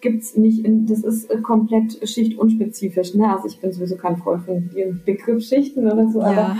[0.00, 0.64] gibt's nicht.
[0.64, 3.14] In, das ist äh, komplett schichtunspezifisch.
[3.14, 3.32] Ne?
[3.34, 6.20] Also ich bin sowieso kein Freund von dem Begriff Schichten oder so.
[6.20, 6.26] Ja.
[6.26, 6.56] Aber,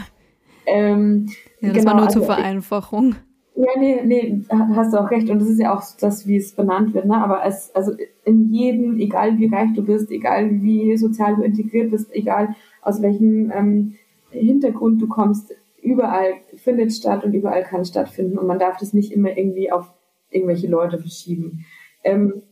[0.67, 1.29] ähm,
[1.61, 3.15] ja, das genau, war nur also, zur Vereinfachung.
[3.59, 5.31] Ja, nee, nee, hast du auch recht.
[5.31, 7.07] Und das ist ja auch das, wie es benannt wird.
[7.07, 7.17] Ne?
[7.17, 7.93] Aber es, also
[8.25, 13.01] in jedem, egal wie reich du bist, egal wie sozial du integriert bist, egal aus
[13.01, 13.95] welchem ähm,
[14.31, 18.37] Hintergrund du kommst, überall findet statt und überall kann es stattfinden.
[18.37, 19.91] Und man darf das nicht immer irgendwie auf
[20.29, 21.65] irgendwelche Leute verschieben.
[22.05, 22.43] Ähm,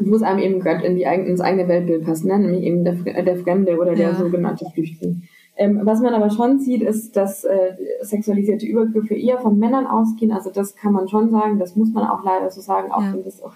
[0.00, 2.38] wo es einem eben gerade in die, ins eigene Weltbild passt, ne?
[2.38, 4.14] nämlich eben der, der Fremde oder der ja.
[4.14, 5.22] sogenannte Flüchtling.
[5.58, 10.30] Ähm, was man aber schon sieht, ist, dass äh, sexualisierte Übergriffe eher von Männern ausgehen.
[10.30, 13.12] Also das kann man schon sagen, das muss man auch leider so sagen, auch ja.
[13.12, 13.54] wenn das auch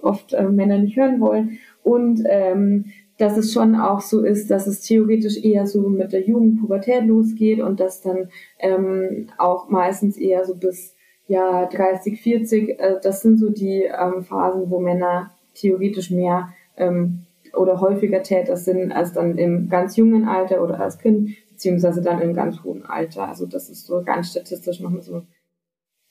[0.00, 1.58] oft äh, Männer nicht hören wollen.
[1.82, 2.86] Und ähm,
[3.18, 7.60] dass es schon auch so ist, dass es theoretisch eher so mit der Jugendpubertät losgeht
[7.60, 8.28] und dass dann
[8.60, 10.94] ähm, auch meistens eher so bis
[11.26, 17.24] ja 30, 40, äh, das sind so die ähm, Phasen, wo Männer theoretisch mehr ähm,
[17.54, 22.20] oder häufiger Täter sind als dann im ganz jungen Alter oder als Kind, beziehungsweise dann
[22.20, 23.28] im ganz hohen Alter.
[23.28, 25.22] Also das ist so ganz statistisch nochmal so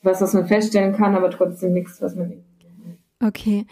[0.03, 2.43] was, was man feststellen kann, aber trotzdem nichts, was man.
[3.23, 3.65] Okay.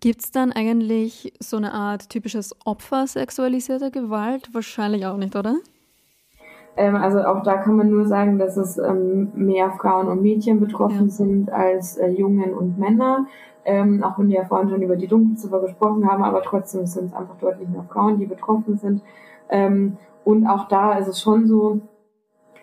[0.00, 4.48] Gibt es dann eigentlich so eine Art typisches Opfer sexualisierter Gewalt?
[4.52, 5.56] Wahrscheinlich auch nicht, oder?
[6.76, 10.60] Ähm, also auch da kann man nur sagen, dass es ähm, mehr Frauen und Mädchen
[10.60, 11.10] betroffen ja.
[11.10, 13.26] sind als äh, Jungen und Männer
[13.64, 17.06] ähm, auch wenn wir ja vorhin schon über die Dunkelziffer gesprochen haben, aber trotzdem sind
[17.06, 19.02] es einfach deutlich mehr Frauen, die betroffen sind.
[19.48, 21.80] Ähm, und auch da ist es schon so,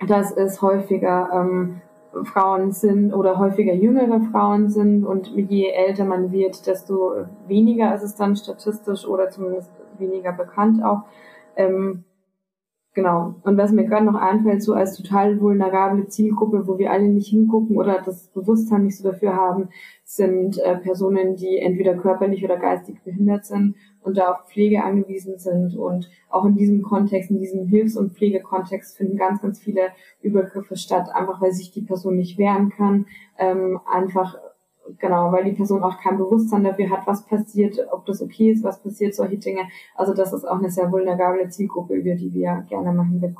[0.07, 1.81] dass es häufiger ähm,
[2.23, 8.03] Frauen sind oder häufiger jüngere Frauen sind und je älter man wird, desto weniger ist
[8.03, 11.01] es dann statistisch oder zumindest weniger bekannt auch.
[11.55, 12.03] Ähm,
[12.97, 13.35] Genau.
[13.43, 17.27] Und was mir gerade noch einfällt, so als total vulnerable Zielgruppe, wo wir alle nicht
[17.27, 19.69] hingucken oder das Bewusstsein nicht so dafür haben,
[20.03, 25.37] sind äh, Personen, die entweder körperlich oder geistig behindert sind und da auf Pflege angewiesen
[25.37, 25.75] sind.
[25.75, 29.89] Und auch in diesem Kontext, in diesem Hilfs- und Pflegekontext finden ganz, ganz viele
[30.23, 33.05] Übergriffe statt, einfach weil sich die Person nicht wehren kann,
[33.37, 34.39] ähm, einfach
[34.97, 38.63] genau, weil die Person auch kein Bewusstsein dafür hat, was passiert, ob das okay ist,
[38.63, 39.61] was passiert, solche Dinge.
[39.95, 43.35] Also das ist auch eine sehr vulnerable Zielgruppe, über die wir gerne mal hinweg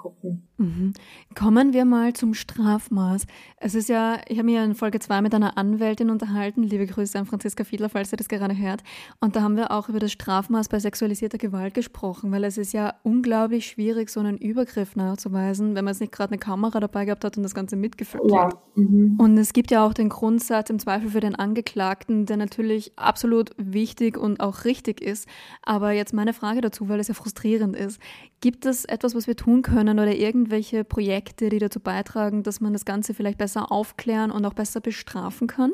[0.57, 0.93] Mhm.
[1.35, 3.25] Kommen wir mal zum Strafmaß.
[3.57, 6.87] Es ist ja, ich habe mich ja in Folge 2 mit einer Anwältin unterhalten, liebe
[6.87, 8.83] Grüße an Franziska Fiedler, falls ihr das gerade hört.
[9.19, 12.73] Und da haben wir auch über das Strafmaß bei sexualisierter Gewalt gesprochen, weil es ist
[12.73, 17.05] ja unglaublich schwierig, so einen Übergriff nachzuweisen, wenn man jetzt nicht gerade eine Kamera dabei
[17.05, 18.45] gehabt hat und das Ganze mitgefilmt ja.
[18.45, 18.57] hat.
[18.75, 19.15] Mhm.
[19.19, 23.51] Und es gibt ja auch den Grundsatz im Zweifel für den Angeklagten, der natürlich absolut
[23.57, 25.27] wichtig und auch richtig ist.
[25.63, 28.01] Aber jetzt meine Frage dazu, weil es ja frustrierend ist.
[28.41, 32.73] Gibt es etwas, was wir tun können oder irgendwelche Projekte, die dazu beitragen, dass man
[32.73, 35.71] das Ganze vielleicht besser aufklären und auch besser bestrafen kann?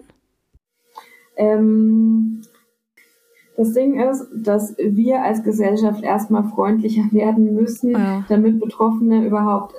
[1.36, 2.42] Ähm,
[3.56, 8.26] das Ding ist, dass wir als Gesellschaft erstmal freundlicher werden müssen, ja.
[8.28, 9.76] damit Betroffene überhaupt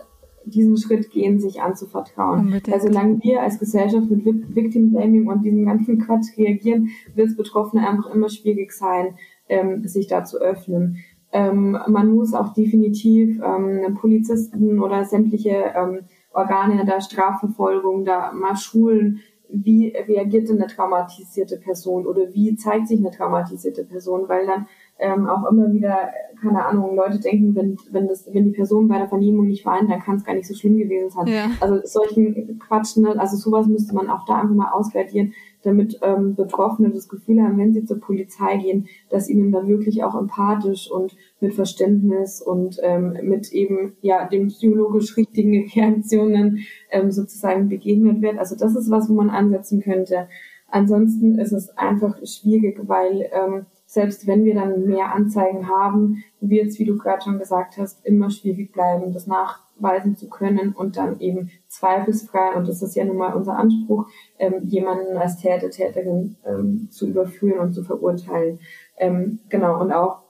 [0.47, 2.41] diesen Schritt gehen, sich anzuvertrauen.
[2.41, 2.71] Unbedingt.
[2.71, 4.25] Weil solange wir als Gesellschaft mit
[4.55, 9.15] Victim Blaming und diesem ganzen Quatsch reagieren, wird es Betroffene einfach immer schwierig sein,
[9.49, 10.99] ähm, sich da zu öffnen.
[11.33, 16.01] Ähm, man muss auch definitiv ähm, Polizisten oder sämtliche ähm,
[16.33, 22.89] Organe der Strafverfolgung da mal schulen, wie reagiert denn eine traumatisierte Person oder wie zeigt
[22.89, 24.67] sich eine traumatisierte Person, weil dann
[25.05, 28.97] ähm, auch immer wieder, keine Ahnung, Leute denken, wenn, wenn, das, wenn die Person bei
[28.97, 31.27] der Vernehmung nicht weint, dann kann es gar nicht so schlimm gewesen sein.
[31.27, 31.51] Ja.
[31.61, 33.19] Also solchen Quatsch, ne?
[33.19, 37.59] also sowas müsste man auch da einfach mal ausgradieren, damit ähm, Betroffene das Gefühl haben,
[37.59, 42.79] wenn sie zur Polizei gehen, dass ihnen da wirklich auch empathisch und mit Verständnis und
[42.83, 48.39] ähm, mit eben ja den psychologisch richtigen Reaktionen ähm, sozusagen begegnet wird.
[48.39, 50.29] Also das ist was, wo man ansetzen könnte.
[50.69, 56.67] Ansonsten ist es einfach schwierig, weil ähm, selbst wenn wir dann mehr Anzeigen haben, wird
[56.67, 60.97] es, wie du gerade schon gesagt hast, immer schwierig bleiben, das nachweisen zu können und
[60.97, 64.07] dann eben zweifelsfrei, und das ist ja nun mal unser Anspruch,
[64.39, 68.59] ähm, jemanden als Täter, Täterin ähm, zu überführen und zu verurteilen.
[68.99, 70.25] Ähm, genau, und auch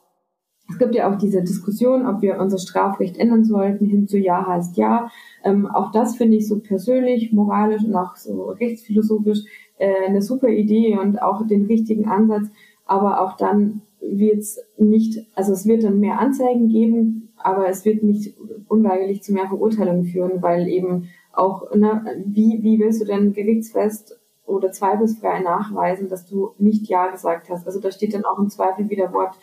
[0.70, 4.46] es gibt ja auch diese Diskussion, ob wir unser Strafrecht ändern sollten, hin zu Ja
[4.46, 5.10] heißt Ja.
[5.42, 9.40] Ähm, auch das finde ich so persönlich, moralisch und auch so rechtsphilosophisch
[9.76, 12.46] äh, eine super Idee und auch den richtigen Ansatz,
[12.84, 17.84] aber auch dann wird es nicht, also es wird dann mehr Anzeigen geben, aber es
[17.84, 18.34] wird nicht
[18.68, 24.18] unweigerlich zu mehr Verurteilungen führen, weil eben auch, ne, wie, wie willst du denn gerichtsfest
[24.46, 27.66] oder zweifelsfrei nachweisen, dass du nicht Ja gesagt hast?
[27.66, 29.36] Also da steht dann auch im Zweifel wieder Wort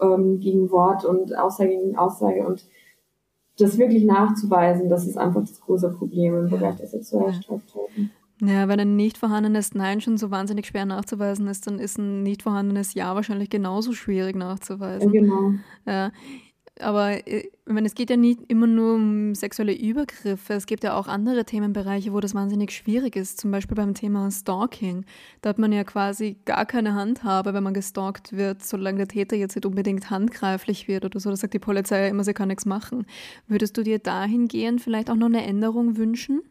[0.00, 2.66] ähm, gegen Wort und Aussage gegen Aussage und
[3.58, 8.10] das wirklich nachzuweisen, das ist einfach das große Problem im Bereich der Sexualstraftaten.
[8.40, 12.22] Ja, wenn ein nicht vorhandenes Nein schon so wahnsinnig schwer nachzuweisen ist, dann ist ein
[12.22, 15.10] nicht vorhandenes Ja wahrscheinlich genauso schwierig nachzuweisen.
[15.10, 15.54] Genau.
[15.86, 16.12] Ja.
[16.80, 20.54] Aber äh, ich meine, es geht ja nicht immer nur um sexuelle Übergriffe.
[20.54, 23.40] Es gibt ja auch andere Themenbereiche, wo das wahnsinnig schwierig ist.
[23.40, 25.04] Zum Beispiel beim Thema Stalking.
[25.42, 29.36] Da hat man ja quasi gar keine Handhabe, wenn man gestalkt wird, solange der Täter
[29.36, 31.30] jetzt nicht unbedingt handgreiflich wird oder so.
[31.30, 33.06] Da sagt die Polizei ja immer, sie kann nichts machen.
[33.46, 36.42] Würdest du dir dahingehend vielleicht auch noch eine Änderung wünschen?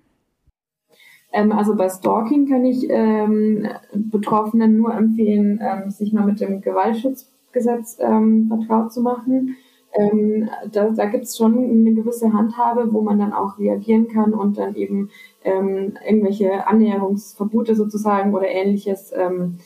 [1.33, 6.61] Ähm, also bei Stalking kann ich ähm, Betroffenen nur empfehlen, ähm, sich mal mit dem
[6.61, 9.57] Gewaltschutzgesetz ähm, vertraut zu machen.
[9.93, 14.33] Ähm, da da gibt es schon eine gewisse Handhabe, wo man dann auch reagieren kann
[14.33, 15.09] und dann eben
[15.43, 19.57] ähm, irgendwelche Annäherungsverbote sozusagen oder ähnliches ähm,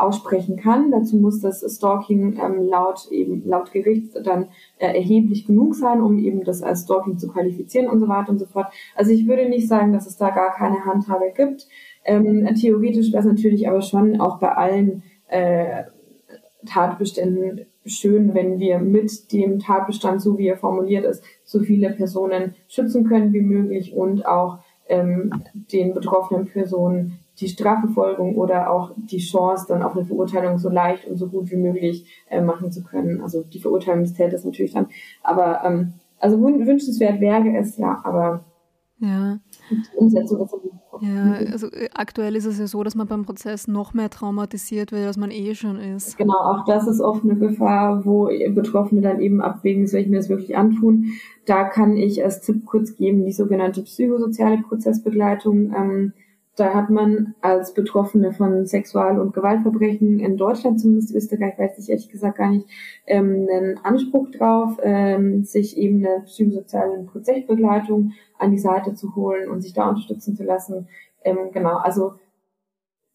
[0.00, 0.90] aussprechen kann.
[0.90, 4.48] Dazu muss das Stalking ähm, laut eben laut Gericht dann
[4.78, 8.38] äh, erheblich genug sein, um eben das als Stalking zu qualifizieren und so weiter und
[8.38, 8.66] so fort.
[8.96, 11.66] Also ich würde nicht sagen, dass es da gar keine Handhabe gibt.
[12.04, 15.84] Ähm, theoretisch wäre es natürlich aber schon auch bei allen äh,
[16.66, 22.54] Tatbeständen schön, wenn wir mit dem Tatbestand, so wie er formuliert ist, so viele Personen
[22.68, 25.32] schützen können wie möglich und auch ähm,
[25.72, 31.06] den betroffenen Personen die Strafverfolgung oder auch die Chance, dann auf eine Verurteilung so leicht
[31.06, 33.22] und so gut wie möglich äh, machen zu können.
[33.22, 34.88] Also die Verurteilung des Täters natürlich dann.
[35.22, 38.44] Aber ähm, also wünschenswert wäre es, ja, aber
[38.98, 39.38] ja.
[39.70, 40.54] die Umsetzung ist
[41.00, 44.92] ja, also äh, aktuell ist es ja so, dass man beim Prozess noch mehr traumatisiert
[44.92, 46.18] wird, als man eh schon ist.
[46.18, 50.18] Genau, auch das ist oft eine Gefahr, wo Betroffene dann eben abwägen, soll ich mir
[50.18, 51.12] das wirklich antun.
[51.46, 55.74] Da kann ich als Tipp kurz geben, die sogenannte psychosoziale Prozessbegleitung.
[55.74, 56.12] Ähm,
[56.60, 61.88] da hat man als Betroffene von Sexual- und Gewaltverbrechen in Deutschland, zumindest Österreich, weiß ich
[61.88, 62.66] ehrlich gesagt gar nicht,
[63.06, 69.48] ähm, einen Anspruch drauf, ähm, sich eben eine psychosoziale Prozessbegleitung an die Seite zu holen
[69.48, 70.88] und sich da unterstützen zu lassen.
[71.24, 72.14] Ähm, genau, also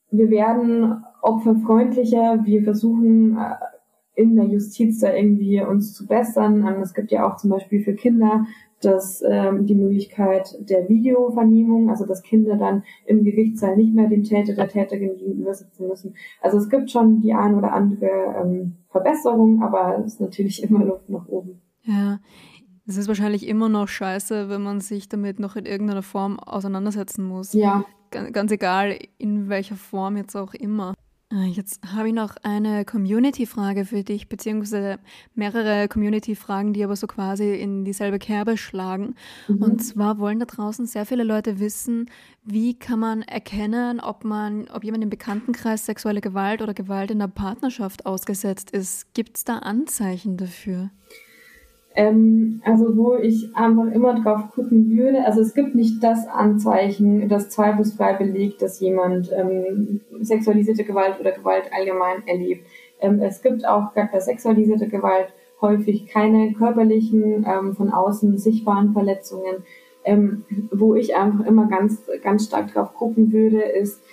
[0.10, 3.75] wir werden opferfreundlicher, wir versuchen äh,
[4.16, 6.66] in der Justiz da irgendwie uns zu bessern.
[6.68, 8.45] Ähm, es gibt ja auch zum Beispiel für Kinder
[8.82, 14.24] dass ähm, die Möglichkeit der Videovernehmung, also dass Kinder dann im Gerichtssaal nicht mehr dem
[14.24, 16.16] Täter, der Täterin gegenüber sitzen müssen.
[16.41, 18.09] Also es gibt schon die ein oder andere
[18.41, 21.61] ähm, Verbesserung, aber es ist natürlich immer Luft nach oben.
[21.84, 22.20] Ja,
[22.88, 27.26] es ist wahrscheinlich immer noch scheiße, wenn man sich damit noch in irgendeiner Form auseinandersetzen
[27.26, 27.53] muss.
[27.53, 27.86] Ja.
[28.11, 30.93] Ganz, ganz egal, in welcher Form jetzt auch immer.
[31.32, 35.00] Äh, jetzt habe ich noch eine Community-Frage für dich, beziehungsweise
[35.34, 39.16] mehrere Community-Fragen, die aber so quasi in dieselbe Kerbe schlagen.
[39.48, 39.62] Mhm.
[39.62, 42.10] Und zwar wollen da draußen sehr viele Leute wissen,
[42.44, 47.20] wie kann man erkennen, ob man, ob jemand im Bekanntenkreis sexuelle Gewalt oder Gewalt in
[47.20, 49.14] der Partnerschaft ausgesetzt ist.
[49.14, 50.92] Gibt es da Anzeichen dafür?
[51.98, 57.30] Ähm, also wo ich einfach immer drauf gucken würde, also es gibt nicht das Anzeichen,
[57.30, 62.68] das zweifelsfrei belegt, dass jemand ähm, sexualisierte Gewalt oder Gewalt allgemein erlebt.
[63.00, 69.64] Ähm, es gibt auch bei sexualisierter Gewalt häufig keine körperlichen, ähm, von außen sichtbaren Verletzungen.
[70.08, 74.04] Ähm, wo ich einfach immer ganz, ganz stark drauf gucken würde, ist,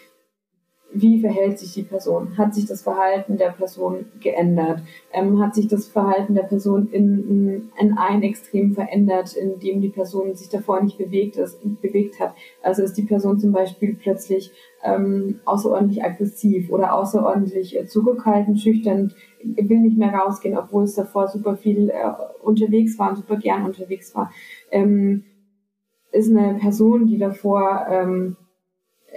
[0.95, 2.37] wie verhält sich die Person?
[2.37, 4.83] Hat sich das Verhalten der Person geändert?
[5.13, 9.89] Ähm, hat sich das Verhalten der Person in, in ein Extrem verändert, in dem die
[9.89, 12.35] Person sich davor nicht bewegt, ist, bewegt hat?
[12.63, 14.53] Also ist die Person zum Beispiel plötzlich
[14.85, 19.13] ähm, außerordentlich aggressiv oder außerordentlich äh, zurückhaltend, schüchtern,
[19.43, 22.13] will nicht mehr rausgehen, obwohl es davor super viel äh,
[22.43, 24.31] unterwegs war und super gern unterwegs war.
[24.71, 25.25] Ähm,
[26.11, 28.37] ist eine Person, die davor ähm,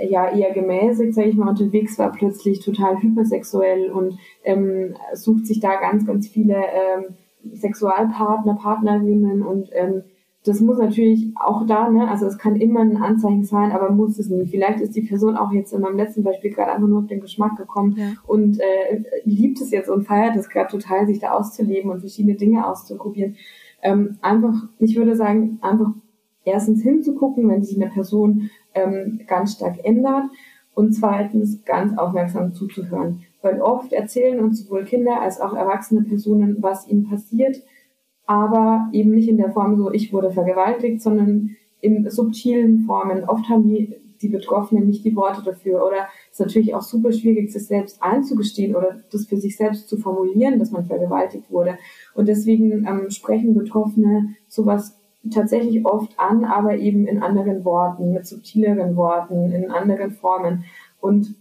[0.01, 5.59] ja eher gemäßigt, sage ich mal, unterwegs war, plötzlich total hypersexuell und ähm, sucht sich
[5.59, 7.15] da ganz, ganz viele ähm,
[7.53, 10.03] Sexualpartner, Partnerinnen und ähm,
[10.45, 14.19] das muss natürlich auch da, ne, also es kann immer ein Anzeichen sein, aber muss
[14.19, 14.51] es nicht.
[14.51, 17.19] Vielleicht ist die Person auch jetzt in meinem letzten Beispiel gerade einfach nur auf den
[17.19, 18.13] Geschmack gekommen ja.
[18.27, 22.35] und äh, liebt es jetzt und feiert es gerade total, sich da auszuleben und verschiedene
[22.35, 23.37] Dinge auszuprobieren.
[23.81, 25.91] Ähm, einfach, ich würde sagen, einfach
[26.43, 30.25] erstens hinzugucken, wenn sich eine Person ähm, ganz stark ändert
[30.75, 33.23] und zweitens ganz aufmerksam zuzuhören.
[33.41, 37.63] Weil oft erzählen uns sowohl Kinder als auch erwachsene Personen, was ihnen passiert,
[38.25, 43.23] aber eben nicht in der Form so, ich wurde vergewaltigt, sondern in subtilen Formen.
[43.25, 47.11] Oft haben die, die Betroffenen nicht die Worte dafür oder es ist natürlich auch super
[47.11, 51.77] schwierig, sich selbst einzugestehen oder das für sich selbst zu formulieren, dass man vergewaltigt wurde.
[52.15, 54.97] Und deswegen ähm, sprechen Betroffene sowas
[55.33, 60.65] tatsächlich oft an, aber eben in anderen Worten, mit subtileren Worten, in anderen Formen.
[60.99, 61.35] Und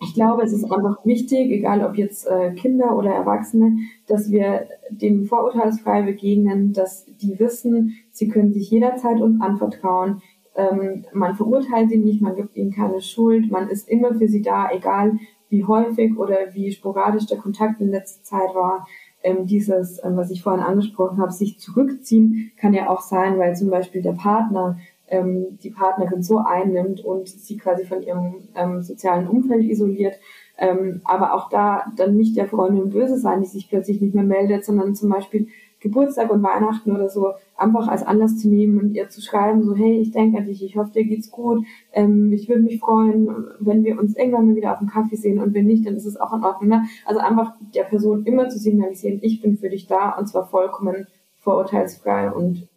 [0.00, 4.66] ich glaube, es ist einfach wichtig, egal ob jetzt äh, Kinder oder Erwachsene, dass wir
[4.90, 10.20] dem vorurteilsfrei begegnen, dass die wissen, sie können sich jederzeit uns anvertrauen.
[10.56, 14.42] Ähm, man verurteilt sie nicht, man gibt ihnen keine Schuld, man ist immer für sie
[14.42, 18.86] da, egal wie häufig oder wie sporadisch der Kontakt in letzter Zeit war
[19.22, 23.56] ähm, dieses, ähm, was ich vorhin angesprochen habe, sich zurückziehen, kann ja auch sein, weil
[23.56, 28.82] zum Beispiel der Partner ähm, die Partnerin so einnimmt und sie quasi von ihrem ähm,
[28.82, 30.18] sozialen Umfeld isoliert.
[30.58, 34.24] Ähm, aber auch da dann nicht der Freundin böse sein, die sich plötzlich nicht mehr
[34.24, 35.48] meldet, sondern zum Beispiel
[35.82, 39.74] Geburtstag und Weihnachten oder so einfach als Anlass zu nehmen und ihr zu schreiben, so
[39.74, 43.28] hey, ich denke an dich, ich hoffe, dir geht's gut, ähm, ich würde mich freuen,
[43.58, 46.06] wenn wir uns irgendwann mal wieder auf dem Kaffee sehen und wenn nicht, dann ist
[46.06, 46.70] es auch in Ordnung.
[46.70, 46.84] Ne?
[47.04, 51.06] Also einfach der Person immer zu signalisieren, ich bin für dich da und zwar vollkommen
[51.38, 52.68] vorurteilsfrei und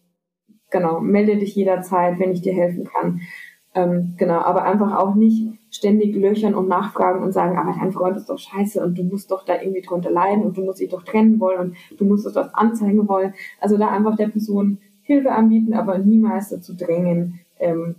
[0.72, 3.22] genau, melde dich jederzeit, wenn ich dir helfen kann.
[3.76, 8.18] Ähm, genau, aber einfach auch nicht ständig löchern und nachfragen und sagen, aber dein Freund
[8.18, 10.90] ist doch scheiße und du musst doch da irgendwie drunter leiden und du musst dich
[10.90, 13.34] doch trennen wollen und du musst doch anzeigen wollen.
[13.60, 17.96] Also da einfach der Person Hilfe anbieten, aber niemals dazu drängen, ähm,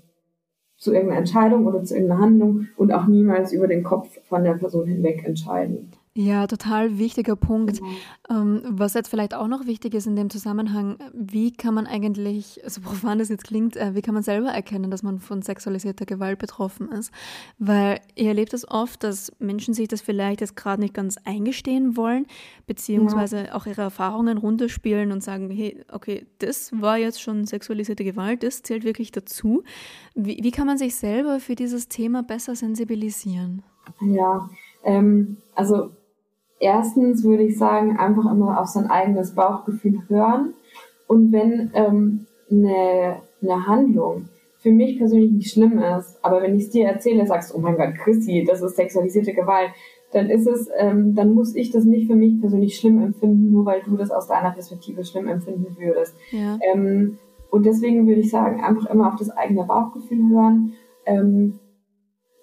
[0.76, 4.54] zu irgendeiner Entscheidung oder zu irgendeiner Handlung und auch niemals über den Kopf von der
[4.54, 5.92] Person hinweg entscheiden.
[6.18, 7.82] Ja, total wichtiger Punkt.
[7.82, 7.96] Mhm.
[8.30, 12.58] Ähm, was jetzt vielleicht auch noch wichtig ist in dem Zusammenhang, wie kann man eigentlich,
[12.64, 16.06] so profan das jetzt klingt, äh, wie kann man selber erkennen, dass man von sexualisierter
[16.06, 17.12] Gewalt betroffen ist?
[17.58, 21.98] Weil ihr erlebt es oft, dass Menschen sich das vielleicht jetzt gerade nicht ganz eingestehen
[21.98, 22.24] wollen,
[22.66, 23.54] beziehungsweise ja.
[23.54, 28.62] auch ihre Erfahrungen runterspielen und sagen, hey, okay, das war jetzt schon sexualisierte Gewalt, das
[28.62, 29.64] zählt wirklich dazu.
[30.14, 33.62] Wie, wie kann man sich selber für dieses Thema besser sensibilisieren?
[34.00, 34.48] Ja,
[34.82, 35.90] ähm, also
[36.60, 40.54] erstens würde ich sagen, einfach immer auf sein eigenes Bauchgefühl hören.
[41.06, 44.28] Und wenn ähm, eine, eine Handlung
[44.58, 47.60] für mich persönlich nicht schlimm ist, aber wenn ich es dir erzähle, sagst du, oh
[47.60, 49.70] mein Gott, Chrissy, das ist sexualisierte Gewalt,
[50.12, 53.66] dann ist es, ähm, dann muss ich das nicht für mich persönlich schlimm empfinden, nur
[53.66, 56.14] weil du das aus deiner Perspektive schlimm empfinden würdest.
[56.30, 56.58] Ja.
[56.72, 57.18] Ähm,
[57.50, 60.72] und deswegen würde ich sagen, einfach immer auf das eigene Bauchgefühl hören.
[61.04, 61.58] Ähm,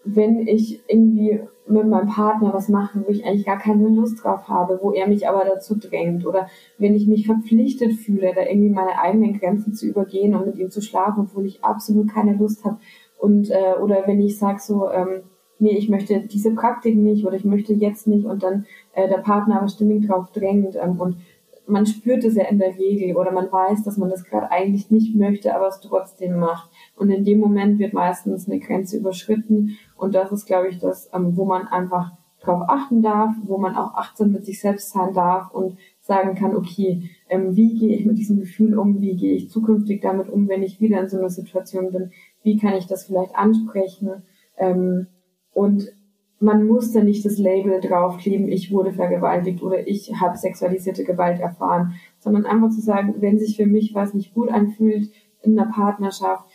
[0.06, 4.48] wenn ich irgendwie mit meinem Partner was mache, wo ich eigentlich gar keine Lust drauf
[4.50, 6.48] habe, wo er mich aber dazu drängt oder
[6.78, 10.70] wenn ich mich verpflichtet fühle, da irgendwie meine eigenen Grenzen zu übergehen und mit ihm
[10.70, 12.78] zu schlafen, obwohl ich absolut keine Lust habe
[13.18, 15.24] und äh, oder wenn ich sage so, ähm,
[15.60, 19.20] nee, ich möchte diese Praktik nicht oder ich möchte jetzt nicht und dann äh, der
[19.20, 21.18] Partner aber ständig drauf drängt ähm, und
[21.66, 24.92] man spürt es ja in der Regel oder man weiß, dass man das gerade eigentlich
[24.92, 26.70] nicht möchte, aber es trotzdem macht.
[26.96, 29.78] Und in dem Moment wird meistens eine Grenze überschritten.
[29.98, 32.12] Und das ist, glaube ich, das, ähm, wo man einfach
[32.44, 36.56] drauf achten darf, wo man auch achtsam mit sich selbst sein darf und sagen kann,
[36.56, 40.50] okay, ähm, wie gehe ich mit diesem Gefühl um, wie gehe ich zukünftig damit um,
[40.50, 42.12] wenn ich wieder in so einer Situation bin,
[42.44, 44.24] wie kann ich das vielleicht ansprechen?
[44.58, 45.08] Ähm,
[45.54, 45.94] und
[46.40, 51.40] man muss da nicht das Label draufkleben, ich wurde vergewaltigt oder ich habe sexualisierte Gewalt
[51.40, 55.10] erfahren, sondern einfach zu sagen, wenn sich für mich was nicht gut anfühlt
[55.42, 56.46] in einer Partnerschaft,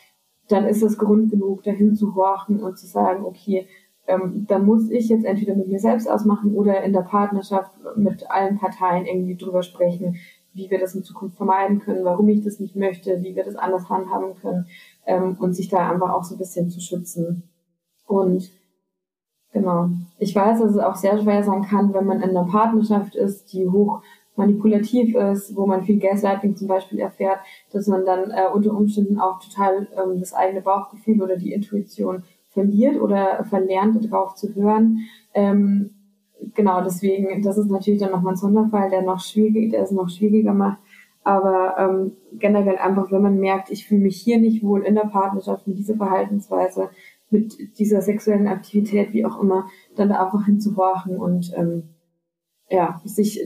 [0.49, 3.67] dann ist es Grund genug, dahin zu horchen und zu sagen, okay,
[4.07, 8.31] ähm, da muss ich jetzt entweder mit mir selbst ausmachen oder in der Partnerschaft mit
[8.31, 10.17] allen Parteien irgendwie drüber sprechen,
[10.55, 13.57] wie wir das in Zukunft vermeiden können, warum ich das nicht möchte, wie wir das
[13.57, 14.67] anders handhaben können
[15.07, 17.45] ähm, und sich da einfach auch so ein bisschen zu schützen.
[18.07, 18.51] Und
[19.53, 19.89] Genau.
[20.19, 23.53] Ich weiß, dass es auch sehr schwer sein kann, wenn man in einer Partnerschaft ist,
[23.53, 24.03] die hoch
[24.39, 27.41] manipulativ ist, wo man viel Gaslighting zum Beispiel erfährt,
[27.73, 32.23] dass man dann äh, unter Umständen auch total ähm, das eigene Bauchgefühl oder die Intuition
[32.51, 35.01] verliert oder verlernt, darauf zu hören.
[35.35, 35.91] Ähm,
[36.55, 40.09] genau, deswegen, das ist natürlich dann nochmal ein Sonderfall, der noch schwierig, der es noch
[40.09, 40.79] schwieriger macht.
[41.25, 45.03] Aber ähm, generell einfach, wenn man merkt, ich fühle mich hier nicht wohl in der
[45.03, 46.89] Partnerschaft mit dieser Verhaltensweise,
[47.31, 51.83] mit dieser sexuellen Aktivität, wie auch immer, dann da einfach hinzuhorchen und ähm,
[52.71, 53.41] ja, sich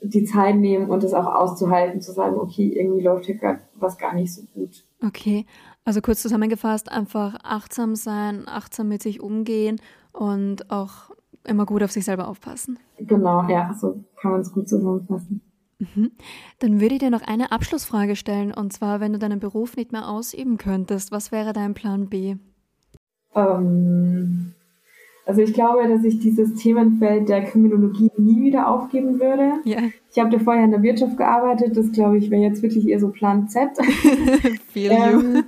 [0.00, 3.98] die Zeit nehmen und es auch auszuhalten, zu sagen, okay, irgendwie läuft hier gerade was
[3.98, 4.84] gar nicht so gut.
[5.04, 5.46] Okay,
[5.84, 9.80] also kurz zusammengefasst, einfach achtsam sein, achtsam mit sich umgehen
[10.12, 11.10] und auch
[11.44, 12.78] immer gut auf sich selber aufpassen.
[12.98, 15.40] Genau, ja, so kann man es gut zusammenfassen.
[15.78, 16.12] Mhm.
[16.60, 19.92] Dann würde ich dir noch eine Abschlussfrage stellen, und zwar, wenn du deinen Beruf nicht
[19.92, 22.36] mehr ausüben könntest, was wäre dein Plan B?
[23.34, 24.54] Ähm,
[25.24, 29.52] also ich glaube, dass ich dieses Themenfeld der Kriminologie nie wieder aufgeben würde.
[29.64, 29.90] Yeah.
[30.10, 32.98] Ich habe da vorher in der Wirtschaft gearbeitet, das glaube ich wäre jetzt wirklich eher
[32.98, 33.70] so Plan Z.
[34.74, 35.44] ähm,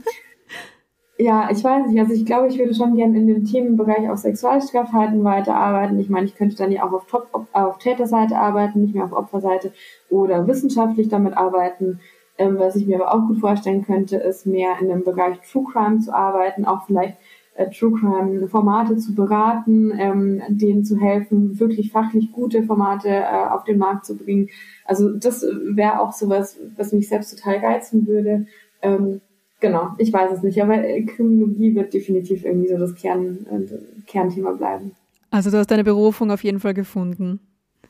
[1.18, 4.18] ja, ich weiß nicht, also ich glaube, ich würde schon gerne in dem Themenbereich auf
[4.18, 5.98] Sexualstraftaten weiterarbeiten.
[5.98, 9.12] Ich meine, ich könnte dann ja auch auf, Top, auf Täterseite arbeiten, nicht mehr auf
[9.12, 9.72] Opferseite
[10.08, 12.00] oder wissenschaftlich damit arbeiten.
[12.36, 15.64] Ähm, was ich mir aber auch gut vorstellen könnte, ist mehr in dem Bereich True
[15.72, 17.16] Crime zu arbeiten, auch vielleicht
[17.54, 23.48] äh, True Crime Formate zu beraten, ähm, denen zu helfen, wirklich fachlich gute Formate äh,
[23.50, 24.48] auf den Markt zu bringen.
[24.84, 28.46] Also das wäre auch sowas, was mich selbst total reizen würde.
[28.82, 29.20] Ähm,
[29.60, 34.02] genau, ich weiß es nicht, aber äh, Kriminologie wird definitiv irgendwie so das Kern, äh,
[34.06, 34.92] Kernthema bleiben.
[35.30, 37.40] Also du hast deine Berufung auf jeden Fall gefunden.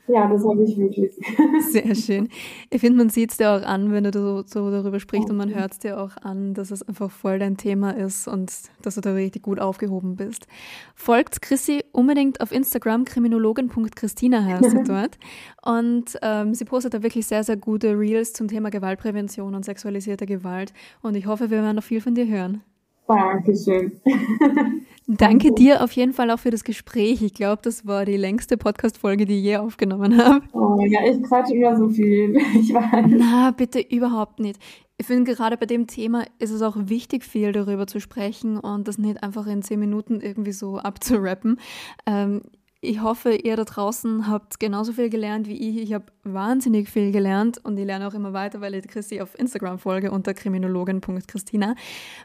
[0.07, 1.11] Ja, das habe ich wirklich.
[1.71, 2.29] Sehr schön.
[2.69, 5.37] Ich finde, man sieht es dir auch an, wenn du so, so darüber sprichst und
[5.37, 8.51] man hört es dir auch an, dass es einfach voll dein Thema ist und
[8.83, 10.45] dass du da richtig gut aufgehoben bist.
[10.93, 15.17] Folgt Chrissy unbedingt auf Instagram, kriminologin.christina heißt sie dort.
[15.63, 20.27] Und ähm, sie postet da wirklich sehr, sehr gute Reels zum Thema Gewaltprävention und sexualisierte
[20.27, 20.73] Gewalt.
[21.01, 22.61] Und ich hoffe, wir werden noch viel von dir hören.
[23.07, 24.01] Dankeschön.
[25.07, 27.21] Danke dir auf jeden Fall auch für das Gespräch.
[27.21, 30.41] Ich glaube, das war die längste Podcast-Folge, die ich je aufgenommen habe.
[30.53, 32.35] Oh ja, ich quatsche immer so viel.
[32.55, 33.05] Ich weiß.
[33.09, 34.59] Na, bitte überhaupt nicht.
[34.97, 38.87] Ich finde, gerade bei dem Thema ist es auch wichtig, viel darüber zu sprechen und
[38.87, 41.59] das nicht einfach in zehn Minuten irgendwie so abzurappen.
[42.07, 42.41] Ähm,
[42.81, 45.81] ich hoffe, ihr da draußen habt genauso viel gelernt wie ich.
[45.81, 49.37] Ich habe wahnsinnig viel gelernt und ich lerne auch immer weiter, weil ich Christi auf
[49.37, 51.75] Instagram folge unter kriminologin.christina.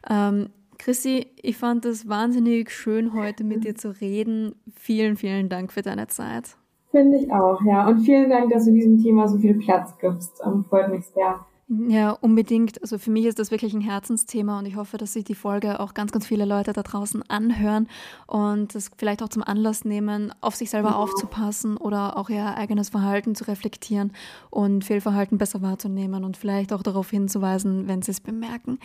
[0.09, 0.51] Ähm,
[0.81, 4.55] Chrissy, ich fand es wahnsinnig schön, heute mit dir zu reden.
[4.75, 6.57] Vielen, vielen Dank für deine Zeit.
[6.91, 7.87] Finde ich auch, ja.
[7.87, 10.41] Und vielen Dank, dass du diesem Thema so viel Platz gibst.
[10.43, 11.45] Ähm, freut mich sehr.
[11.69, 12.81] Ja, unbedingt.
[12.81, 15.81] Also für mich ist das wirklich ein Herzensthema und ich hoffe, dass sich die Folge
[15.81, 17.87] auch ganz, ganz viele Leute da draußen anhören
[18.27, 20.97] und das vielleicht auch zum Anlass nehmen, auf sich selber ja.
[20.97, 24.13] aufzupassen oder auch ihr eigenes Verhalten zu reflektieren
[24.49, 28.81] und Fehlverhalten besser wahrzunehmen und vielleicht auch darauf hinzuweisen, wenn sie es bemerken.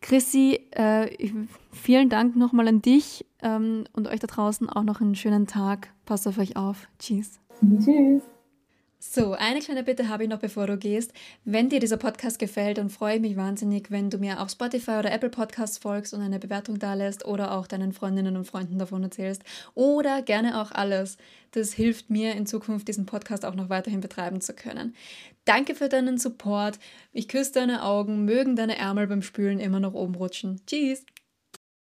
[0.00, 1.10] Chrissy, äh,
[1.72, 5.88] vielen Dank nochmal an dich ähm, und euch da draußen auch noch einen schönen Tag.
[6.06, 6.88] Passt auf euch auf.
[6.98, 7.38] Tschüss.
[7.60, 8.22] Tschüss.
[9.02, 11.14] So, eine kleine Bitte habe ich noch, bevor du gehst.
[11.46, 14.98] Wenn dir dieser Podcast gefällt, dann freue ich mich wahnsinnig, wenn du mir auf Spotify
[14.98, 18.78] oder Apple Podcasts folgst und eine Bewertung da lässt oder auch deinen Freundinnen und Freunden
[18.78, 19.42] davon erzählst.
[19.74, 21.16] Oder gerne auch alles.
[21.52, 24.94] Das hilft mir in Zukunft, diesen Podcast auch noch weiterhin betreiben zu können.
[25.44, 26.78] Danke für deinen Support.
[27.12, 30.60] Ich küsse deine Augen, mögen deine Ärmel beim Spülen immer noch oben rutschen.
[30.66, 31.04] Tschüss!